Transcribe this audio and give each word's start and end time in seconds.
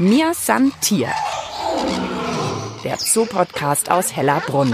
Mir 0.00 0.32
san 0.32 0.70
Tier. 0.80 1.08
Der 2.84 2.98
Zoo-Podcast 2.98 3.90
aus 3.90 4.14
Hellerbrunn. 4.14 4.72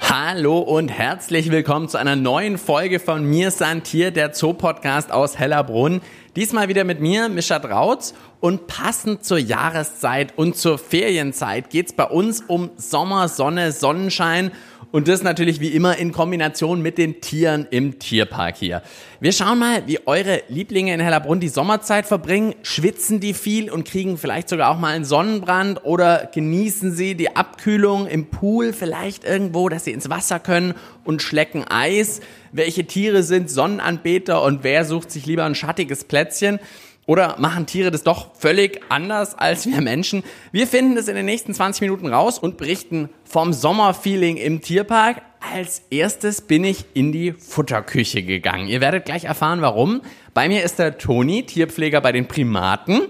Hallo 0.00 0.60
und 0.60 0.90
herzlich 0.90 1.50
willkommen 1.50 1.88
zu 1.88 1.98
einer 1.98 2.14
neuen 2.14 2.56
Folge 2.56 3.00
von 3.00 3.24
Mir 3.24 3.50
san 3.50 3.82
Tier, 3.82 4.12
der 4.12 4.32
Zoo-Podcast 4.32 5.10
aus 5.10 5.40
Hellerbrunn. 5.40 6.00
Diesmal 6.36 6.68
wieder 6.68 6.84
mit 6.84 7.00
mir, 7.00 7.28
Mischa 7.28 7.58
Drautz. 7.58 8.14
Und 8.38 8.68
passend 8.68 9.24
zur 9.24 9.38
Jahreszeit 9.38 10.38
und 10.38 10.56
zur 10.56 10.78
Ferienzeit 10.78 11.70
geht's 11.70 11.92
bei 11.92 12.04
uns 12.04 12.42
um 12.46 12.70
Sommer, 12.76 13.26
Sonne, 13.26 13.72
Sonnenschein 13.72 14.52
und 14.92 15.08
das 15.08 15.22
natürlich 15.22 15.60
wie 15.60 15.68
immer 15.68 15.96
in 15.96 16.12
Kombination 16.12 16.80
mit 16.80 16.98
den 16.98 17.20
Tieren 17.20 17.66
im 17.70 17.98
Tierpark 17.98 18.56
hier. 18.56 18.82
Wir 19.20 19.32
schauen 19.32 19.58
mal, 19.58 19.86
wie 19.86 20.06
eure 20.06 20.42
Lieblinge 20.48 20.94
in 20.94 21.00
Hellerbrunn 21.00 21.40
die 21.40 21.48
Sommerzeit 21.48 22.06
verbringen. 22.06 22.54
Schwitzen 22.62 23.20
die 23.20 23.34
viel 23.34 23.70
und 23.70 23.86
kriegen 23.86 24.18
vielleicht 24.18 24.48
sogar 24.48 24.70
auch 24.70 24.78
mal 24.78 24.94
einen 24.94 25.04
Sonnenbrand 25.04 25.84
oder 25.84 26.30
genießen 26.32 26.92
sie 26.92 27.14
die 27.14 27.34
Abkühlung 27.36 28.06
im 28.06 28.26
Pool 28.26 28.72
vielleicht 28.72 29.24
irgendwo, 29.24 29.68
dass 29.68 29.84
sie 29.84 29.92
ins 29.92 30.08
Wasser 30.08 30.38
können 30.38 30.74
und 31.04 31.22
schlecken 31.22 31.64
Eis. 31.68 32.20
Welche 32.52 32.86
Tiere 32.86 33.22
sind 33.22 33.50
Sonnenanbeter 33.50 34.42
und 34.42 34.64
wer 34.64 34.84
sucht 34.84 35.10
sich 35.10 35.26
lieber 35.26 35.44
ein 35.44 35.54
schattiges 35.54 36.04
Plätzchen? 36.04 36.58
Oder 37.06 37.36
machen 37.38 37.66
Tiere 37.66 37.92
das 37.92 38.02
doch 38.02 38.34
völlig 38.34 38.80
anders 38.88 39.38
als 39.38 39.64
wir 39.64 39.80
Menschen? 39.80 40.24
Wir 40.50 40.66
finden 40.66 40.96
es 40.96 41.06
in 41.06 41.14
den 41.14 41.24
nächsten 41.24 41.54
20 41.54 41.82
Minuten 41.82 42.08
raus 42.08 42.36
und 42.36 42.56
berichten 42.56 43.08
vom 43.24 43.52
Sommerfeeling 43.52 44.36
im 44.36 44.60
Tierpark. 44.60 45.22
Als 45.54 45.82
erstes 45.90 46.40
bin 46.40 46.64
ich 46.64 46.84
in 46.94 47.12
die 47.12 47.30
Futterküche 47.32 48.24
gegangen. 48.24 48.66
Ihr 48.66 48.80
werdet 48.80 49.04
gleich 49.04 49.24
erfahren, 49.24 49.62
warum. 49.62 50.02
Bei 50.34 50.48
mir 50.48 50.64
ist 50.64 50.80
der 50.80 50.98
Toni, 50.98 51.44
Tierpfleger 51.44 52.00
bei 52.00 52.10
den 52.10 52.26
Primaten. 52.26 53.02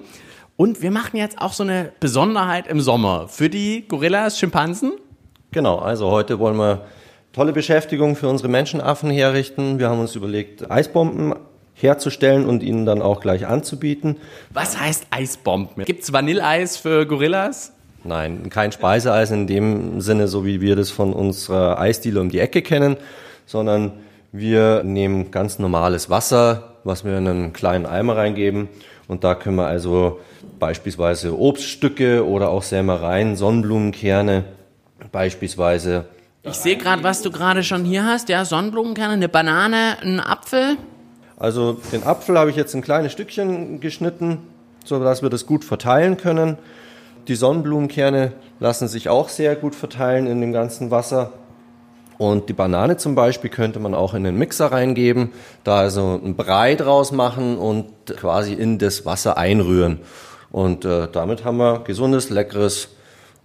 Und 0.56 0.82
wir 0.82 0.90
machen 0.90 1.16
jetzt 1.16 1.40
auch 1.40 1.54
so 1.54 1.62
eine 1.62 1.92
Besonderheit 1.98 2.66
im 2.66 2.82
Sommer 2.82 3.28
für 3.28 3.48
die 3.48 3.88
Gorillas, 3.88 4.38
Schimpansen. 4.38 4.92
Genau, 5.52 5.78
also 5.78 6.10
heute 6.10 6.38
wollen 6.38 6.58
wir 6.58 6.86
tolle 7.32 7.54
Beschäftigung 7.54 8.14
für 8.14 8.28
unsere 8.28 8.50
Menschenaffen 8.50 9.10
herrichten. 9.10 9.78
Wir 9.78 9.88
haben 9.88 10.00
uns 10.00 10.14
überlegt, 10.14 10.70
Eisbomben 10.70 11.34
herzustellen 11.76 12.46
und 12.46 12.62
ihnen 12.62 12.86
dann 12.86 13.02
auch 13.02 13.20
gleich 13.20 13.46
anzubieten. 13.46 14.16
Was 14.50 14.80
heißt 14.80 15.06
Eisbomben? 15.10 15.84
Gibt 15.84 16.02
es 16.02 16.12
Vanilleeis 16.12 16.76
für 16.76 17.06
Gorillas? 17.06 17.72
Nein, 18.04 18.50
kein 18.50 18.72
Speiseeis 18.72 19.30
in 19.30 19.46
dem 19.46 20.00
Sinne, 20.00 20.28
so 20.28 20.44
wie 20.44 20.60
wir 20.60 20.76
das 20.76 20.90
von 20.90 21.12
unserer 21.12 21.78
Eisdiele 21.78 22.20
um 22.20 22.30
die 22.30 22.38
Ecke 22.38 22.62
kennen, 22.62 22.96
sondern 23.46 23.92
wir 24.32 24.82
nehmen 24.84 25.30
ganz 25.30 25.58
normales 25.58 26.08
Wasser, 26.08 26.76
was 26.84 27.04
wir 27.04 27.18
in 27.18 27.28
einen 27.28 27.52
kleinen 27.52 27.86
Eimer 27.86 28.16
reingeben 28.16 28.68
und 29.08 29.24
da 29.24 29.34
können 29.34 29.56
wir 29.56 29.66
also 29.66 30.20
beispielsweise 30.58 31.38
Obststücke 31.38 32.26
oder 32.26 32.50
auch 32.50 32.62
Sämereien, 32.62 33.36
Sonnenblumenkerne 33.36 34.44
beispielsweise. 35.12 36.06
Ich 36.42 36.54
sehe 36.54 36.76
gerade, 36.76 37.02
was 37.02 37.22
du 37.22 37.30
gerade 37.30 37.62
schon 37.62 37.84
hier 37.84 38.04
hast, 38.04 38.28
ja, 38.28 38.44
Sonnenblumenkerne, 38.44 39.14
eine 39.14 39.28
Banane, 39.28 39.98
ein 40.00 40.20
Apfel. 40.20 40.76
Also 41.38 41.74
den 41.92 42.04
Apfel 42.04 42.38
habe 42.38 42.50
ich 42.50 42.56
jetzt 42.56 42.74
in 42.74 42.82
kleine 42.82 43.10
Stückchen 43.10 43.80
geschnitten, 43.80 44.38
sodass 44.84 45.22
wir 45.22 45.30
das 45.30 45.46
gut 45.46 45.64
verteilen 45.64 46.16
können. 46.16 46.56
Die 47.28 47.34
Sonnenblumenkerne 47.34 48.32
lassen 48.60 48.88
sich 48.88 49.08
auch 49.08 49.28
sehr 49.28 49.56
gut 49.56 49.74
verteilen 49.74 50.26
in 50.26 50.40
dem 50.40 50.52
ganzen 50.52 50.90
Wasser. 50.90 51.32
Und 52.18 52.48
die 52.48 52.54
Banane 52.54 52.96
zum 52.96 53.14
Beispiel 53.14 53.50
könnte 53.50 53.78
man 53.78 53.94
auch 53.94 54.14
in 54.14 54.24
den 54.24 54.38
Mixer 54.38 54.72
reingeben, 54.72 55.32
da 55.64 55.80
also 55.80 56.18
ein 56.24 56.34
Brei 56.34 56.74
draus 56.74 57.12
machen 57.12 57.58
und 57.58 57.90
quasi 58.16 58.54
in 58.54 58.78
das 58.78 59.04
Wasser 59.04 59.36
einrühren. 59.36 60.00
Und 60.50 60.86
äh, 60.86 61.08
damit 61.12 61.44
haben 61.44 61.58
wir 61.58 61.80
gesundes, 61.80 62.30
leckeres 62.30 62.88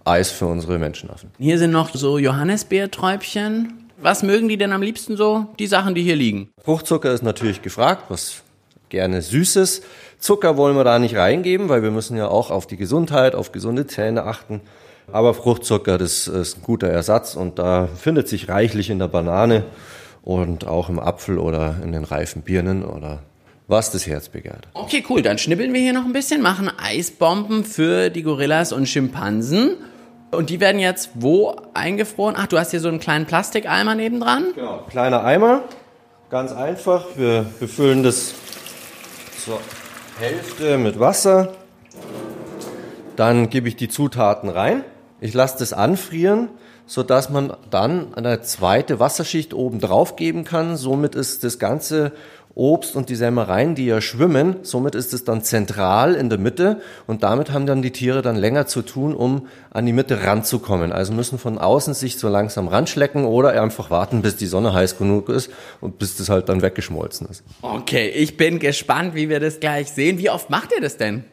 Eis 0.04 0.30
für 0.30 0.46
unsere 0.46 0.78
Menschenaffen. 0.78 1.30
Hier 1.38 1.58
sind 1.58 1.72
noch 1.72 1.90
so 1.94 2.18
Johannisbeerträubchen. 2.18 3.81
Was 4.02 4.24
mögen 4.24 4.48
die 4.48 4.56
denn 4.56 4.72
am 4.72 4.82
liebsten 4.82 5.16
so? 5.16 5.46
Die 5.60 5.68
Sachen, 5.68 5.94
die 5.94 6.02
hier 6.02 6.16
liegen. 6.16 6.50
Fruchtzucker 6.64 7.12
ist 7.12 7.22
natürlich 7.22 7.62
gefragt, 7.62 8.06
was 8.08 8.42
gerne 8.88 9.22
Süßes. 9.22 9.82
Zucker 10.18 10.56
wollen 10.56 10.74
wir 10.74 10.82
da 10.82 10.98
nicht 10.98 11.14
reingeben, 11.14 11.68
weil 11.68 11.84
wir 11.84 11.92
müssen 11.92 12.16
ja 12.16 12.26
auch 12.26 12.50
auf 12.50 12.66
die 12.66 12.76
Gesundheit, 12.76 13.36
auf 13.36 13.52
gesunde 13.52 13.86
Zähne 13.86 14.24
achten. 14.24 14.60
Aber 15.12 15.34
Fruchtzucker, 15.34 15.98
das 15.98 16.26
ist 16.26 16.58
ein 16.58 16.62
guter 16.64 16.88
Ersatz 16.88 17.36
und 17.36 17.60
da 17.60 17.86
findet 17.86 18.26
sich 18.26 18.48
reichlich 18.48 18.90
in 18.90 18.98
der 18.98 19.06
Banane 19.06 19.62
und 20.22 20.66
auch 20.66 20.88
im 20.88 20.98
Apfel 20.98 21.38
oder 21.38 21.76
in 21.84 21.92
den 21.92 22.02
reifen 22.02 22.42
Birnen 22.42 22.84
oder 22.84 23.20
was 23.68 23.92
das 23.92 24.08
Herz 24.08 24.28
begehrt. 24.28 24.66
Okay, 24.74 25.04
cool. 25.08 25.22
Dann 25.22 25.38
schnibbeln 25.38 25.72
wir 25.72 25.80
hier 25.80 25.92
noch 25.92 26.04
ein 26.04 26.12
bisschen, 26.12 26.42
machen 26.42 26.68
Eisbomben 26.76 27.64
für 27.64 28.10
die 28.10 28.24
Gorillas 28.24 28.72
und 28.72 28.88
Schimpansen. 28.88 29.76
Und 30.32 30.48
die 30.48 30.60
werden 30.60 30.78
jetzt 30.78 31.10
wo 31.14 31.56
eingefroren? 31.74 32.36
Ach, 32.38 32.46
du 32.46 32.58
hast 32.58 32.70
hier 32.70 32.80
so 32.80 32.88
einen 32.88 33.00
kleinen 33.00 33.26
Plastikeimer 33.26 33.94
nebendran? 33.94 34.46
Genau, 34.54 34.78
kleiner 34.88 35.24
Eimer, 35.24 35.64
ganz 36.30 36.52
einfach. 36.52 37.04
Wir 37.16 37.44
befüllen 37.60 38.02
das 38.02 38.32
zur 39.44 39.60
Hälfte 40.18 40.78
mit 40.78 40.98
Wasser. 40.98 41.52
Dann 43.14 43.50
gebe 43.50 43.68
ich 43.68 43.76
die 43.76 43.90
Zutaten 43.90 44.48
rein. 44.48 44.84
Ich 45.20 45.34
lasse 45.34 45.58
das 45.58 45.74
anfrieren, 45.74 46.48
sodass 46.86 47.28
man 47.28 47.54
dann 47.68 48.14
eine 48.14 48.40
zweite 48.40 48.98
Wasserschicht 48.98 49.52
oben 49.52 49.80
drauf 49.80 50.16
geben 50.16 50.44
kann. 50.44 50.78
Somit 50.78 51.14
ist 51.14 51.44
das 51.44 51.58
Ganze 51.58 52.12
Obst 52.54 52.96
und 52.96 53.08
die 53.08 53.16
Sämereien, 53.16 53.74
die 53.74 53.86
ja 53.86 54.00
schwimmen, 54.00 54.56
somit 54.62 54.94
ist 54.94 55.14
es 55.14 55.24
dann 55.24 55.42
zentral 55.42 56.14
in 56.14 56.28
der 56.28 56.38
Mitte 56.38 56.80
und 57.06 57.22
damit 57.22 57.50
haben 57.50 57.66
dann 57.66 57.80
die 57.80 57.92
Tiere 57.92 58.20
dann 58.20 58.36
länger 58.36 58.66
zu 58.66 58.82
tun, 58.82 59.14
um 59.14 59.46
an 59.70 59.86
die 59.86 59.94
Mitte 59.94 60.24
ranzukommen. 60.24 60.92
Also 60.92 61.14
müssen 61.14 61.38
von 61.38 61.58
außen 61.58 61.94
sich 61.94 62.18
so 62.18 62.28
langsam 62.28 62.68
ranschlecken 62.68 63.24
oder 63.24 63.60
einfach 63.60 63.90
warten, 63.90 64.20
bis 64.20 64.36
die 64.36 64.46
Sonne 64.46 64.74
heiß 64.74 64.98
genug 64.98 65.30
ist 65.30 65.50
und 65.80 65.98
bis 65.98 66.16
das 66.16 66.28
halt 66.28 66.48
dann 66.50 66.60
weggeschmolzen 66.60 67.26
ist. 67.28 67.42
Okay, 67.62 68.08
ich 68.08 68.36
bin 68.36 68.58
gespannt, 68.58 69.14
wie 69.14 69.30
wir 69.30 69.40
das 69.40 69.58
gleich 69.58 69.90
sehen. 69.90 70.18
Wie 70.18 70.28
oft 70.28 70.50
macht 70.50 70.72
ihr 70.74 70.82
das 70.82 70.98
denn? 70.98 71.24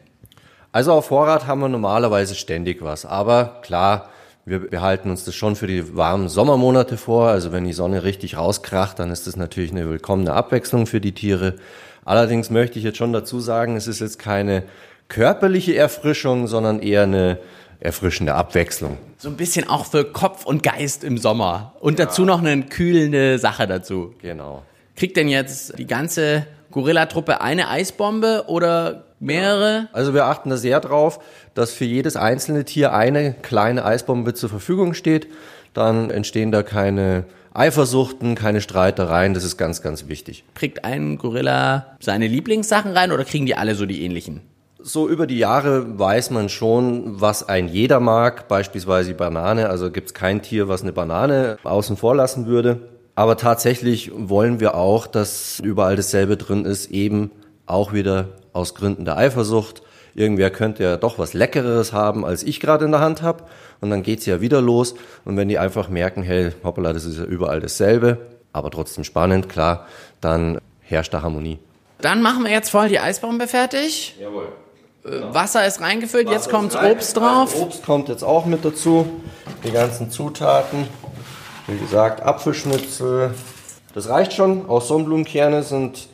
Also 0.72 0.92
auf 0.92 1.06
Vorrat 1.06 1.46
haben 1.46 1.60
wir 1.60 1.68
normalerweise 1.68 2.34
ständig 2.34 2.80
was, 2.80 3.04
aber 3.04 3.58
klar, 3.62 4.08
wir 4.50 4.58
behalten 4.58 5.10
uns 5.10 5.24
das 5.24 5.34
schon 5.34 5.56
für 5.56 5.66
die 5.66 5.96
warmen 5.96 6.28
Sommermonate 6.28 6.96
vor. 6.96 7.28
Also 7.28 7.52
wenn 7.52 7.64
die 7.64 7.72
Sonne 7.72 8.02
richtig 8.02 8.36
rauskracht, 8.36 8.98
dann 8.98 9.10
ist 9.10 9.26
das 9.26 9.36
natürlich 9.36 9.70
eine 9.70 9.88
willkommene 9.88 10.32
Abwechslung 10.32 10.86
für 10.86 11.00
die 11.00 11.12
Tiere. 11.12 11.54
Allerdings 12.04 12.50
möchte 12.50 12.78
ich 12.78 12.84
jetzt 12.84 12.98
schon 12.98 13.12
dazu 13.12 13.40
sagen, 13.40 13.76
es 13.76 13.86
ist 13.86 14.00
jetzt 14.00 14.18
keine 14.18 14.64
körperliche 15.08 15.76
Erfrischung, 15.76 16.48
sondern 16.48 16.80
eher 16.80 17.04
eine 17.04 17.38
erfrischende 17.78 18.34
Abwechslung. 18.34 18.98
So 19.18 19.28
ein 19.28 19.36
bisschen 19.36 19.68
auch 19.68 19.86
für 19.86 20.04
Kopf 20.04 20.44
und 20.44 20.62
Geist 20.62 21.04
im 21.04 21.16
Sommer. 21.16 21.74
Und 21.80 21.98
ja. 21.98 22.06
dazu 22.06 22.24
noch 22.24 22.42
eine 22.42 22.62
kühlende 22.64 23.38
Sache 23.38 23.66
dazu. 23.66 24.14
Genau. 24.20 24.62
Kriegt 24.96 25.16
denn 25.16 25.28
jetzt 25.28 25.78
die 25.78 25.86
ganze 25.86 26.46
Gorilla-Truppe 26.70 27.40
eine 27.40 27.68
Eisbombe 27.68 28.44
oder 28.48 29.04
mehrere? 29.18 29.88
Also 29.92 30.14
wir 30.14 30.26
achten 30.26 30.50
da 30.50 30.56
sehr 30.56 30.80
drauf, 30.80 31.20
dass 31.54 31.72
für 31.72 31.84
jedes 31.84 32.16
einzelne 32.16 32.64
Tier 32.64 32.92
eine 32.92 33.34
kleine 33.34 33.84
Eisbombe 33.84 34.34
zur 34.34 34.48
Verfügung 34.48 34.94
steht. 34.94 35.28
Dann 35.74 36.10
entstehen 36.10 36.50
da 36.50 36.62
keine 36.62 37.24
Eifersuchten, 37.52 38.34
keine 38.34 38.60
Streitereien. 38.60 39.34
Das 39.34 39.44
ist 39.44 39.56
ganz, 39.56 39.82
ganz 39.82 40.08
wichtig. 40.08 40.44
Kriegt 40.54 40.84
ein 40.84 41.18
Gorilla 41.18 41.96
seine 42.00 42.26
Lieblingssachen 42.26 42.92
rein 42.92 43.12
oder 43.12 43.24
kriegen 43.24 43.46
die 43.46 43.54
alle 43.54 43.74
so 43.74 43.86
die 43.86 44.04
ähnlichen? 44.04 44.40
So 44.82 45.08
über 45.08 45.26
die 45.26 45.38
Jahre 45.38 45.98
weiß 45.98 46.30
man 46.30 46.48
schon, 46.48 47.20
was 47.20 47.46
ein 47.46 47.68
jeder 47.68 48.00
mag, 48.00 48.48
beispielsweise 48.48 49.10
die 49.10 49.14
Banane. 49.14 49.68
Also 49.68 49.90
gibt 49.90 50.08
es 50.08 50.14
kein 50.14 50.40
Tier, 50.40 50.68
was 50.68 50.82
eine 50.82 50.92
Banane 50.92 51.58
außen 51.64 51.96
vor 51.98 52.14
lassen 52.14 52.46
würde. 52.46 52.80
Aber 53.20 53.36
tatsächlich 53.36 54.10
wollen 54.14 54.60
wir 54.60 54.74
auch, 54.74 55.06
dass 55.06 55.60
überall 55.62 55.94
dasselbe 55.94 56.38
drin 56.38 56.64
ist, 56.64 56.90
eben 56.90 57.30
auch 57.66 57.92
wieder 57.92 58.28
aus 58.54 58.74
Gründen 58.74 59.04
der 59.04 59.18
Eifersucht. 59.18 59.82
Irgendwer 60.14 60.48
könnte 60.48 60.82
ja 60.82 60.96
doch 60.96 61.18
was 61.18 61.34
Leckereres 61.34 61.92
haben, 61.92 62.24
als 62.24 62.42
ich 62.42 62.60
gerade 62.60 62.86
in 62.86 62.92
der 62.92 63.00
Hand 63.00 63.20
habe. 63.20 63.44
Und 63.82 63.90
dann 63.90 64.02
geht's 64.02 64.24
ja 64.24 64.40
wieder 64.40 64.62
los. 64.62 64.94
Und 65.26 65.36
wenn 65.36 65.50
die 65.50 65.58
einfach 65.58 65.90
merken, 65.90 66.22
hey, 66.22 66.52
hoppala, 66.64 66.94
das 66.94 67.04
ist 67.04 67.18
ja 67.18 67.24
überall 67.24 67.60
dasselbe, 67.60 68.16
aber 68.54 68.70
trotzdem 68.70 69.04
spannend, 69.04 69.50
klar, 69.50 69.86
dann 70.22 70.58
herrscht 70.80 71.12
da 71.12 71.20
Harmonie. 71.20 71.58
Dann 72.00 72.22
machen 72.22 72.44
wir 72.44 72.50
jetzt 72.50 72.70
voll 72.70 72.88
die 72.88 73.00
Eisbombe 73.00 73.48
fertig. 73.48 74.16
Jawohl. 74.18 74.48
Genau. 75.04 75.34
Wasser 75.34 75.66
ist 75.66 75.82
reingefüllt, 75.82 76.26
Wasser 76.26 76.36
jetzt 76.36 76.50
kommt 76.50 76.74
Obst 76.74 77.18
drauf. 77.18 77.54
Obst 77.60 77.84
kommt 77.84 78.08
jetzt 78.08 78.22
auch 78.22 78.46
mit 78.46 78.64
dazu. 78.64 79.20
Die 79.62 79.72
ganzen 79.72 80.10
Zutaten. 80.10 80.88
Wie 81.70 81.78
gesagt, 81.78 82.20
Apfelschnitzel. 82.20 83.32
Das 83.94 84.08
reicht 84.08 84.32
schon. 84.32 84.68
Auch 84.68 84.82
Sonnenblumenkerne 84.82 85.62
sind 85.62 86.08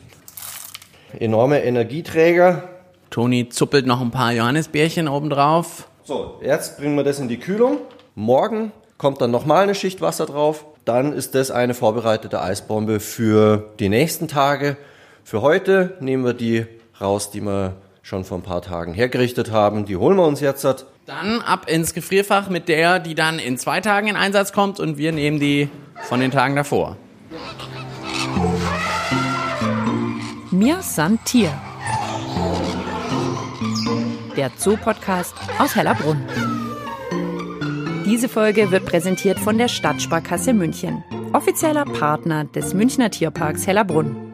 enorme 1.17 1.63
Energieträger. 1.63 2.61
Toni 3.09 3.49
zuppelt 3.49 3.87
noch 3.87 3.99
ein 3.99 4.11
paar 4.11 4.33
Johannisbärchen 4.33 5.07
obendrauf. 5.07 5.87
So, 6.03 6.39
jetzt 6.43 6.77
bringen 6.77 6.95
wir 6.95 7.03
das 7.03 7.17
in 7.17 7.27
die 7.27 7.39
Kühlung. 7.39 7.79
Morgen 8.13 8.71
kommt 8.99 9.19
dann 9.19 9.31
nochmal 9.31 9.63
eine 9.63 9.73
Schicht 9.73 9.99
Wasser 9.99 10.27
drauf. 10.27 10.63
Dann 10.85 11.11
ist 11.11 11.33
das 11.33 11.49
eine 11.49 11.73
vorbereitete 11.73 12.39
Eisbombe 12.39 12.99
für 12.99 13.71
die 13.79 13.89
nächsten 13.89 14.27
Tage. 14.27 14.77
Für 15.23 15.41
heute 15.41 15.97
nehmen 15.99 16.23
wir 16.23 16.33
die 16.33 16.67
raus, 17.01 17.31
die 17.31 17.41
wir 17.41 17.77
schon 18.07 18.23
vor 18.23 18.37
ein 18.37 18.41
paar 18.41 18.61
Tagen 18.61 18.93
hergerichtet 18.93 19.51
haben. 19.51 19.83
Die 19.85 19.97
holen 19.97 20.15
wir 20.15 20.25
uns 20.25 20.39
jetzt. 20.39 20.65
Dann 21.05 21.41
ab 21.41 21.69
ins 21.69 21.93
Gefrierfach 21.93 22.49
mit 22.49 22.69
der, 22.69 22.99
die 22.99 23.15
dann 23.15 23.37
in 23.37 23.57
zwei 23.57 23.81
Tagen 23.81 24.07
in 24.07 24.15
Einsatz 24.15 24.53
kommt 24.53 24.79
und 24.79 24.97
wir 24.97 25.11
nehmen 25.11 25.41
die 25.41 25.67
von 26.03 26.21
den 26.21 26.31
Tagen 26.31 26.55
davor. 26.55 26.95
Mir 30.51 30.81
san 30.81 31.19
Tier. 31.25 31.51
Der 34.37 34.51
Zoo-Podcast 34.57 35.33
aus 35.59 35.75
Hellerbrunn. 35.75 36.23
Diese 38.05 38.29
Folge 38.29 38.71
wird 38.71 38.85
präsentiert 38.85 39.37
von 39.37 39.57
der 39.57 39.67
Stadtsparkasse 39.67 40.53
München, 40.53 41.03
offizieller 41.33 41.83
Partner 41.83 42.45
des 42.45 42.73
Münchner 42.73 43.11
Tierparks 43.11 43.67
Hellerbrunn. 43.67 44.26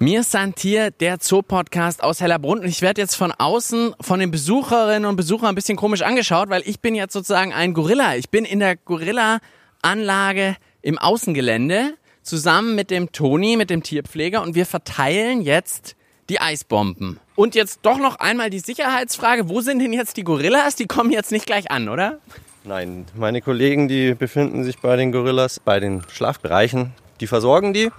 Mir 0.00 0.20
ist 0.20 0.36
Tier, 0.56 0.90
der 0.90 1.18
Zoo-Podcast 1.20 2.02
aus 2.02 2.20
Hellerbrunn. 2.20 2.58
Und 2.58 2.66
ich 2.66 2.82
werde 2.82 3.00
jetzt 3.00 3.14
von 3.14 3.30
außen 3.30 3.94
von 4.00 4.18
den 4.18 4.32
Besucherinnen 4.32 5.08
und 5.08 5.14
Besuchern 5.14 5.50
ein 5.50 5.54
bisschen 5.54 5.76
komisch 5.76 6.02
angeschaut, 6.02 6.50
weil 6.50 6.62
ich 6.66 6.80
bin 6.80 6.96
jetzt 6.96 7.12
sozusagen 7.12 7.52
ein 7.52 7.74
Gorilla. 7.74 8.16
Ich 8.16 8.28
bin 8.28 8.44
in 8.44 8.58
der 8.58 8.74
Gorilla-Anlage 8.74 10.56
im 10.82 10.98
Außengelände 10.98 11.94
zusammen 12.22 12.74
mit 12.74 12.90
dem 12.90 13.12
Toni, 13.12 13.56
mit 13.56 13.70
dem 13.70 13.84
Tierpfleger 13.84 14.42
und 14.42 14.56
wir 14.56 14.66
verteilen 14.66 15.42
jetzt 15.42 15.94
die 16.28 16.40
Eisbomben. 16.40 17.20
Und 17.36 17.54
jetzt 17.54 17.80
doch 17.82 17.98
noch 17.98 18.16
einmal 18.16 18.50
die 18.50 18.58
Sicherheitsfrage, 18.58 19.48
wo 19.48 19.60
sind 19.60 19.78
denn 19.78 19.92
jetzt 19.92 20.16
die 20.16 20.24
Gorillas? 20.24 20.74
Die 20.74 20.86
kommen 20.86 21.12
jetzt 21.12 21.30
nicht 21.30 21.46
gleich 21.46 21.70
an, 21.70 21.88
oder? 21.88 22.18
Nein, 22.64 23.06
meine 23.14 23.40
Kollegen, 23.42 23.86
die 23.86 24.14
befinden 24.14 24.64
sich 24.64 24.78
bei 24.80 24.96
den 24.96 25.12
Gorillas, 25.12 25.60
bei 25.60 25.78
den 25.78 26.02
Schlafbereichen. 26.10 26.94
Die 27.20 27.28
versorgen 27.28 27.72
die 27.72 27.90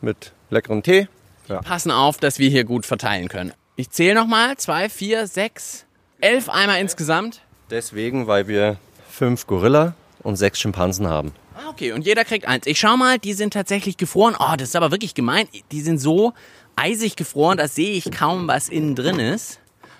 mit 0.00 0.32
leckerem 0.50 0.84
Tee. 0.84 1.08
Ja. 1.50 1.60
Passen 1.60 1.90
auf, 1.90 2.18
dass 2.18 2.38
wir 2.38 2.48
hier 2.48 2.64
gut 2.64 2.86
verteilen 2.86 3.28
können. 3.28 3.52
Ich 3.76 3.90
zähle 3.90 4.14
nochmal. 4.14 4.56
Zwei, 4.56 4.88
vier, 4.88 5.26
sechs, 5.26 5.84
elf 6.20 6.48
Eimer 6.48 6.78
insgesamt. 6.78 7.42
Deswegen, 7.70 8.26
weil 8.26 8.48
wir 8.48 8.76
fünf 9.10 9.46
Gorilla 9.46 9.94
und 10.22 10.36
sechs 10.36 10.60
Schimpansen 10.60 11.08
haben. 11.08 11.32
Ah, 11.56 11.68
okay. 11.68 11.92
Und 11.92 12.06
jeder 12.06 12.24
kriegt 12.24 12.46
eins. 12.46 12.66
Ich 12.66 12.78
schau 12.78 12.96
mal, 12.96 13.18
die 13.18 13.32
sind 13.32 13.52
tatsächlich 13.52 13.96
gefroren. 13.96 14.36
Oh, 14.38 14.54
das 14.56 14.68
ist 14.68 14.76
aber 14.76 14.92
wirklich 14.92 15.14
gemein. 15.14 15.48
Die 15.72 15.80
sind 15.80 15.98
so 15.98 16.32
eisig 16.76 17.16
gefroren, 17.16 17.58
da 17.58 17.68
sehe 17.68 17.92
ich 17.92 18.10
kaum, 18.10 18.48
was 18.48 18.68
innen 18.68 18.94
drin 18.94 19.18
ist. 19.18 19.58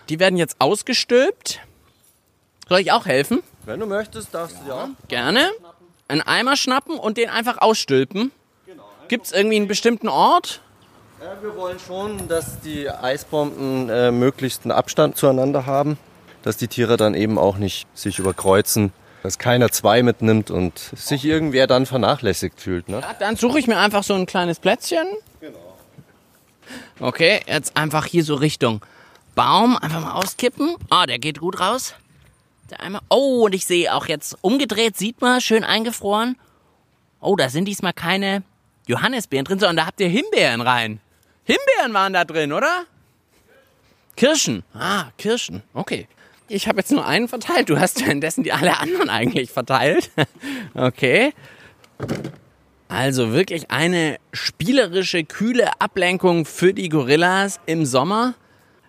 Die 0.09 0.19
werden 0.19 0.37
jetzt 0.37 0.57
ausgestülpt. 0.61 1.61
Soll 2.69 2.81
ich 2.81 2.93
auch 2.93 3.07
helfen? 3.07 3.43
Wenn 3.67 3.81
du 3.81 3.87
möchtest, 3.87 4.33
darfst 4.35 4.57
du 4.65 4.69
ja. 4.69 4.91
Gerne. 5.09 5.51
Einen 6.09 6.23
Eimer 6.23 6.57
schnappen 6.57 6.97
und 6.97 7.17
den 7.17 7.29
einfach 7.29 7.59
ausstülpen. 7.59 8.33
Genau. 8.67 8.85
Gibt 9.09 9.27
es 9.27 9.33
irgendwie 9.33 9.57
einen 9.57 9.69
bestimmten 9.69 10.09
Ort? 10.09 10.63
Wir 11.43 11.57
wollen 11.57 11.79
schon, 11.79 12.29
dass 12.29 12.61
die 12.61 12.89
Eisbomben 12.89 13.91
äh, 13.91 14.11
möglichst 14.11 14.65
einen 14.65 14.73
Abstand 14.73 15.17
zueinander 15.17 15.67
haben, 15.67 15.99
dass 16.43 16.57
die 16.57 16.69
Tiere 16.69 16.97
dann 16.97 17.15
eben 17.15 17.39
auch 17.39 17.59
nicht 17.59 17.87
sich 17.95 18.19
überkreuzen 18.19 18.93
dass 19.23 19.39
keiner 19.39 19.71
zwei 19.71 20.03
mitnimmt 20.03 20.51
und 20.51 20.79
sich 20.79 21.25
irgendwer 21.25 21.67
dann 21.67 21.87
vernachlässigt 21.87 22.61
fühlt. 22.61 22.89
Ne? 22.89 23.01
Ja, 23.01 23.15
dann 23.19 23.37
suche 23.37 23.59
ich 23.59 23.67
mir 23.67 23.79
einfach 23.79 24.03
so 24.03 24.15
ein 24.15 24.27
kleines 24.27 24.59
Plätzchen. 24.59 25.07
Genau. 25.41 25.77
Okay, 27.01 27.41
jetzt 27.47 27.77
einfach 27.77 28.07
hier 28.07 28.25
so 28.25 28.35
Richtung 28.35 28.85
Baum, 29.35 29.77
einfach 29.77 30.01
mal 30.01 30.13
auskippen. 30.13 30.75
Ah, 30.89 31.07
der 31.07 31.19
geht 31.19 31.41
gut 31.41 31.61
raus. 31.61 31.95
Der 32.71 32.81
einmal. 32.81 33.03
Oh, 33.09 33.45
und 33.45 33.55
ich 33.55 33.67
sehe 33.67 33.95
auch 33.95 34.07
jetzt 34.07 34.37
umgedreht, 34.41 34.97
sieht 34.97 35.21
man, 35.21 35.41
schön 35.41 35.65
eingefroren. 35.65 36.37
Oh, 37.21 37.37
da 37.37 37.49
sind 37.49 37.67
diesmal 37.67 37.93
keine 37.93 38.43
Johannisbeeren 38.87 39.45
drin, 39.45 39.59
sondern 39.59 39.77
da 39.77 39.87
habt 39.87 40.01
ihr 40.01 40.09
Himbeeren 40.09 40.61
rein. 40.61 41.01
Himbeeren 41.51 41.95
waren 41.95 42.13
da 42.13 42.25
drin, 42.25 42.53
oder? 42.53 42.85
Kirschen. 44.17 44.63
Ah, 44.75 45.07
Kirschen. 45.17 45.63
Okay 45.75 46.07
ich 46.51 46.67
habe 46.67 46.79
jetzt 46.79 46.91
nur 46.91 47.07
einen 47.07 47.29
verteilt. 47.29 47.71
Du 47.71 47.79
hast 47.79 48.05
währenddessen 48.05 48.43
die 48.43 48.53
alle 48.53 48.79
anderen 48.79 49.09
eigentlich 49.09 49.51
verteilt. 49.51 50.11
okay. 50.75 51.33
Also 52.89 53.33
wirklich 53.33 53.71
eine 53.71 54.17
spielerische, 54.33 55.23
kühle 55.25 55.81
Ablenkung 55.81 56.45
für 56.45 56.75
die 56.75 56.89
Gorillas 56.89 57.61
im 57.67 57.87
Sommer. 57.87 58.35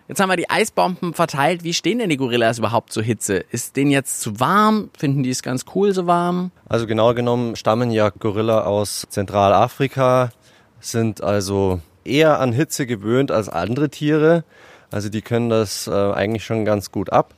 Jetzt 0.08 0.20
haben 0.20 0.28
wir 0.28 0.36
die 0.36 0.50
Eisbomben 0.50 1.14
verteilt. 1.14 1.62
Wie 1.62 1.72
stehen 1.72 2.00
denn 2.00 2.10
die 2.10 2.16
Gorillas 2.16 2.58
überhaupt 2.58 2.92
zur 2.92 3.04
Hitze? 3.04 3.36
Ist 3.36 3.76
denen 3.76 3.92
jetzt 3.92 4.20
zu 4.20 4.40
warm? 4.40 4.90
Finden 4.98 5.22
die 5.22 5.30
es 5.30 5.42
ganz 5.42 5.64
cool 5.74 5.94
so 5.94 6.08
warm? 6.08 6.50
Also 6.68 6.88
genau 6.88 7.14
genommen 7.14 7.54
stammen 7.54 7.92
ja 7.92 8.10
Gorilla 8.10 8.64
aus 8.64 9.06
Zentralafrika, 9.08 10.32
sind 10.80 11.22
also 11.22 11.80
eher 12.04 12.40
an 12.40 12.52
Hitze 12.52 12.86
gewöhnt 12.86 13.30
als 13.30 13.48
andere 13.48 13.90
Tiere. 13.90 14.44
Also 14.90 15.08
die 15.08 15.22
können 15.22 15.48
das 15.48 15.86
äh, 15.86 15.90
eigentlich 15.90 16.44
schon 16.44 16.64
ganz 16.64 16.92
gut 16.92 17.10
ab. 17.10 17.34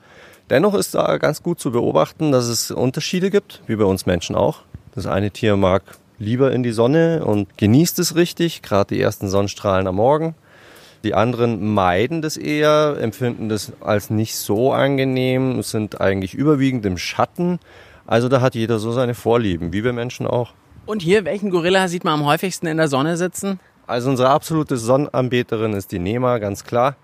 Dennoch 0.50 0.74
ist 0.74 0.94
da 0.94 1.16
ganz 1.18 1.42
gut 1.42 1.58
zu 1.58 1.70
beobachten, 1.72 2.32
dass 2.32 2.46
es 2.46 2.70
Unterschiede 2.70 3.30
gibt, 3.30 3.62
wie 3.66 3.76
bei 3.76 3.84
uns 3.84 4.04
Menschen 4.04 4.36
auch. 4.36 4.62
Das 4.94 5.06
eine 5.06 5.30
Tier 5.30 5.56
mag 5.56 5.82
lieber 6.18 6.52
in 6.52 6.62
die 6.62 6.72
Sonne 6.72 7.24
und 7.24 7.56
genießt 7.56 7.98
es 7.98 8.14
richtig, 8.14 8.62
gerade 8.62 8.94
die 8.94 9.00
ersten 9.00 9.28
Sonnenstrahlen 9.28 9.86
am 9.86 9.96
Morgen. 9.96 10.34
Die 11.02 11.14
anderen 11.14 11.74
meiden 11.74 12.22
das 12.22 12.36
eher, 12.36 12.96
empfinden 13.00 13.48
das 13.48 13.72
als 13.80 14.10
nicht 14.10 14.36
so 14.36 14.72
angenehm, 14.72 15.62
sind 15.62 16.00
eigentlich 16.00 16.34
überwiegend 16.34 16.86
im 16.86 16.96
Schatten. 16.96 17.58
Also 18.06 18.28
da 18.28 18.40
hat 18.40 18.54
jeder 18.54 18.78
so 18.78 18.92
seine 18.92 19.14
Vorlieben, 19.14 19.72
wie 19.72 19.84
wir 19.84 19.92
Menschen 19.92 20.26
auch. 20.26 20.52
Und 20.86 21.02
hier, 21.02 21.24
welchen 21.24 21.50
Gorilla 21.50 21.88
sieht 21.88 22.04
man 22.04 22.20
am 22.20 22.26
häufigsten 22.26 22.66
in 22.66 22.76
der 22.76 22.88
Sonne 22.88 23.16
sitzen? 23.16 23.60
Also 23.86 24.10
unsere 24.10 24.30
absolute 24.30 24.76
Sonnenanbeterin 24.76 25.74
ist 25.74 25.92
die 25.92 25.98
Nema, 25.98 26.38
ganz 26.38 26.64
klar. 26.64 26.96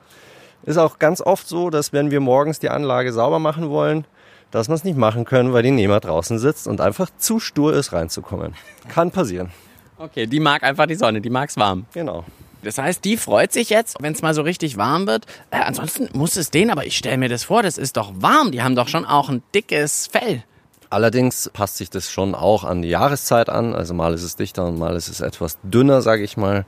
Ist 0.62 0.79
auch 0.79 0.99
ganz 0.99 1.21
oft 1.21 1.49
so, 1.49 1.71
dass 1.71 1.93
wenn 1.93 2.11
wir 2.11 2.21
morgens 2.21 2.59
die 2.59 2.69
Anlage 2.69 3.12
sauber 3.12 3.38
machen 3.38 3.71
wollen, 3.71 4.05
dass 4.50 4.69
wir 4.69 4.75
es 4.75 4.85
nicht 4.85 4.97
machen 4.97 5.25
können, 5.25 5.53
weil 5.53 5.62
die 5.62 5.71
Nehmer 5.71 6.00
draußen 6.00 6.38
sitzt 6.38 6.67
und 6.67 6.81
einfach 6.81 7.09
zu 7.19 7.41
stur 7.41 7.73
ist, 7.73 7.93
reinzukommen. 7.93 8.55
Kann 8.88 9.11
passieren. 9.11 9.50
Okay, 9.97 10.27
die 10.27 10.41
mag 10.41 10.62
einfach 10.62 10.87
die 10.87 10.94
Sonne, 10.94 11.21
die 11.21 11.31
mag's 11.31 11.56
warm. 11.56 11.87
Genau. 11.93 12.25
Das 12.62 12.79
heißt, 12.79 13.05
die 13.05 13.17
freut 13.17 13.53
sich 13.53 13.71
jetzt, 13.71 13.97
wenn 14.00 14.12
es 14.12 14.23
mal 14.23 14.35
so 14.35 14.43
richtig 14.43 14.76
warm 14.76 15.06
wird. 15.06 15.26
Äh, 15.50 15.61
ansonsten 15.61 16.09
muss 16.12 16.37
es 16.37 16.50
denen, 16.50 16.71
aber 16.71 16.85
ich 16.85 16.97
stelle 16.97 17.17
mir 17.17 17.29
das 17.29 17.44
vor, 17.44 17.62
das 17.62 17.79
ist 17.79 17.97
doch 17.97 18.12
warm. 18.17 18.53
Die 18.53 18.62
haben 18.62 18.76
doch 18.76 18.88
schon 18.88 19.06
auch 19.06 19.29
ein 19.29 19.43
dickes 19.55 20.06
Fell. 20.06 20.43
Allerdings 20.91 21.49
passt 21.53 21.77
sich 21.77 21.89
das 21.89 22.11
schon 22.11 22.35
auch 22.35 22.65
an 22.65 22.83
die 22.83 22.89
Jahreszeit 22.89 23.49
an. 23.49 23.75
Also 23.75 23.95
mal 23.95 24.13
ist 24.13 24.25
es 24.25 24.35
dichter 24.35 24.67
und 24.67 24.79
mal 24.79 24.97
ist 24.97 25.09
es 25.09 25.21
etwas 25.21 25.57
dünner, 25.63 26.03
sage 26.03 26.25
ich 26.25 26.37
mal. 26.37 26.67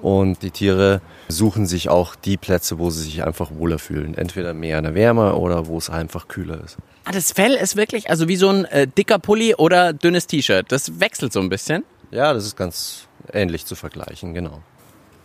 Und 0.00 0.42
die 0.42 0.50
Tiere 0.50 1.02
suchen 1.28 1.66
sich 1.66 1.90
auch 1.90 2.14
die 2.14 2.38
Plätze, 2.38 2.78
wo 2.78 2.88
sie 2.88 3.02
sich 3.02 3.24
einfach 3.24 3.50
wohler 3.52 3.78
fühlen. 3.78 4.16
Entweder 4.16 4.54
mehr 4.54 4.78
in 4.78 4.84
der 4.84 4.94
Wärme 4.94 5.34
oder 5.34 5.66
wo 5.66 5.76
es 5.76 5.90
einfach 5.90 6.28
kühler 6.28 6.64
ist. 6.64 6.78
Ah, 7.04 7.12
das 7.12 7.32
Fell 7.32 7.54
ist 7.54 7.76
wirklich 7.76 8.08
also 8.08 8.26
wie 8.26 8.36
so 8.36 8.48
ein 8.48 8.64
äh, 8.66 8.86
dicker 8.86 9.18
Pulli 9.18 9.54
oder 9.54 9.92
dünnes 9.92 10.26
T-Shirt. 10.26 10.66
Das 10.70 10.98
wechselt 11.00 11.34
so 11.34 11.40
ein 11.40 11.50
bisschen. 11.50 11.84
Ja, 12.10 12.32
das 12.32 12.46
ist 12.46 12.56
ganz 12.56 13.06
ähnlich 13.32 13.66
zu 13.66 13.74
vergleichen, 13.74 14.32
genau. 14.32 14.62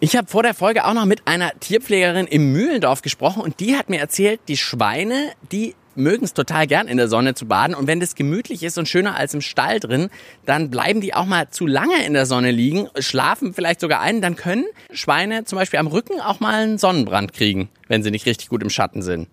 Ich 0.01 0.17
habe 0.17 0.27
vor 0.27 0.44
der 0.44 0.53
Folge 0.53 0.84
auch 0.84 0.94
noch 0.94 1.06
mit 1.06 1.22
einer 1.27 1.58
Tierpflegerin 1.62 2.27
im 2.27 2.51
Mühlendorf 2.51 3.01
gesprochen 3.01 3.41
und 3.41 3.62
die 3.62 3.77
hat 3.77 3.89
mir 3.89 4.01
erzählt, 4.01 4.41
die 4.50 4.58
Schweine, 4.58 5.32
die 5.53 5.75
mögen 5.95 6.25
es 6.25 6.33
total 6.33 6.67
gern 6.67 6.88
in 6.88 6.97
der 6.97 7.07
Sonne 7.07 7.33
zu 7.33 7.45
baden 7.45 7.75
und 7.75 7.88
wenn 7.88 8.00
das 8.00 8.15
gemütlich 8.15 8.63
ist 8.63 8.77
und 8.77 8.88
schöner 8.88 9.15
als 9.15 9.33
im 9.33 9.41
Stall 9.41 9.79
drin, 9.79 10.09
dann 10.45 10.69
bleiben 10.69 11.01
die 11.01 11.13
auch 11.13 11.25
mal 11.25 11.50
zu 11.50 11.67
lange 11.67 12.05
in 12.05 12.13
der 12.13 12.25
Sonne 12.25 12.51
liegen, 12.51 12.88
schlafen 12.97 13.53
vielleicht 13.53 13.79
sogar 13.79 14.01
ein, 14.01 14.21
dann 14.21 14.35
können 14.35 14.65
Schweine 14.91 15.45
zum 15.45 15.57
Beispiel 15.57 15.79
am 15.79 15.88
Rücken 15.88 16.19
auch 16.19 16.39
mal 16.39 16.63
einen 16.63 16.77
Sonnenbrand 16.77 17.33
kriegen, 17.33 17.69
wenn 17.88 18.03
sie 18.03 18.12
nicht 18.12 18.25
richtig 18.25 18.50
gut 18.50 18.63
im 18.63 18.69
Schatten 18.69 19.01
sind. 19.01 19.27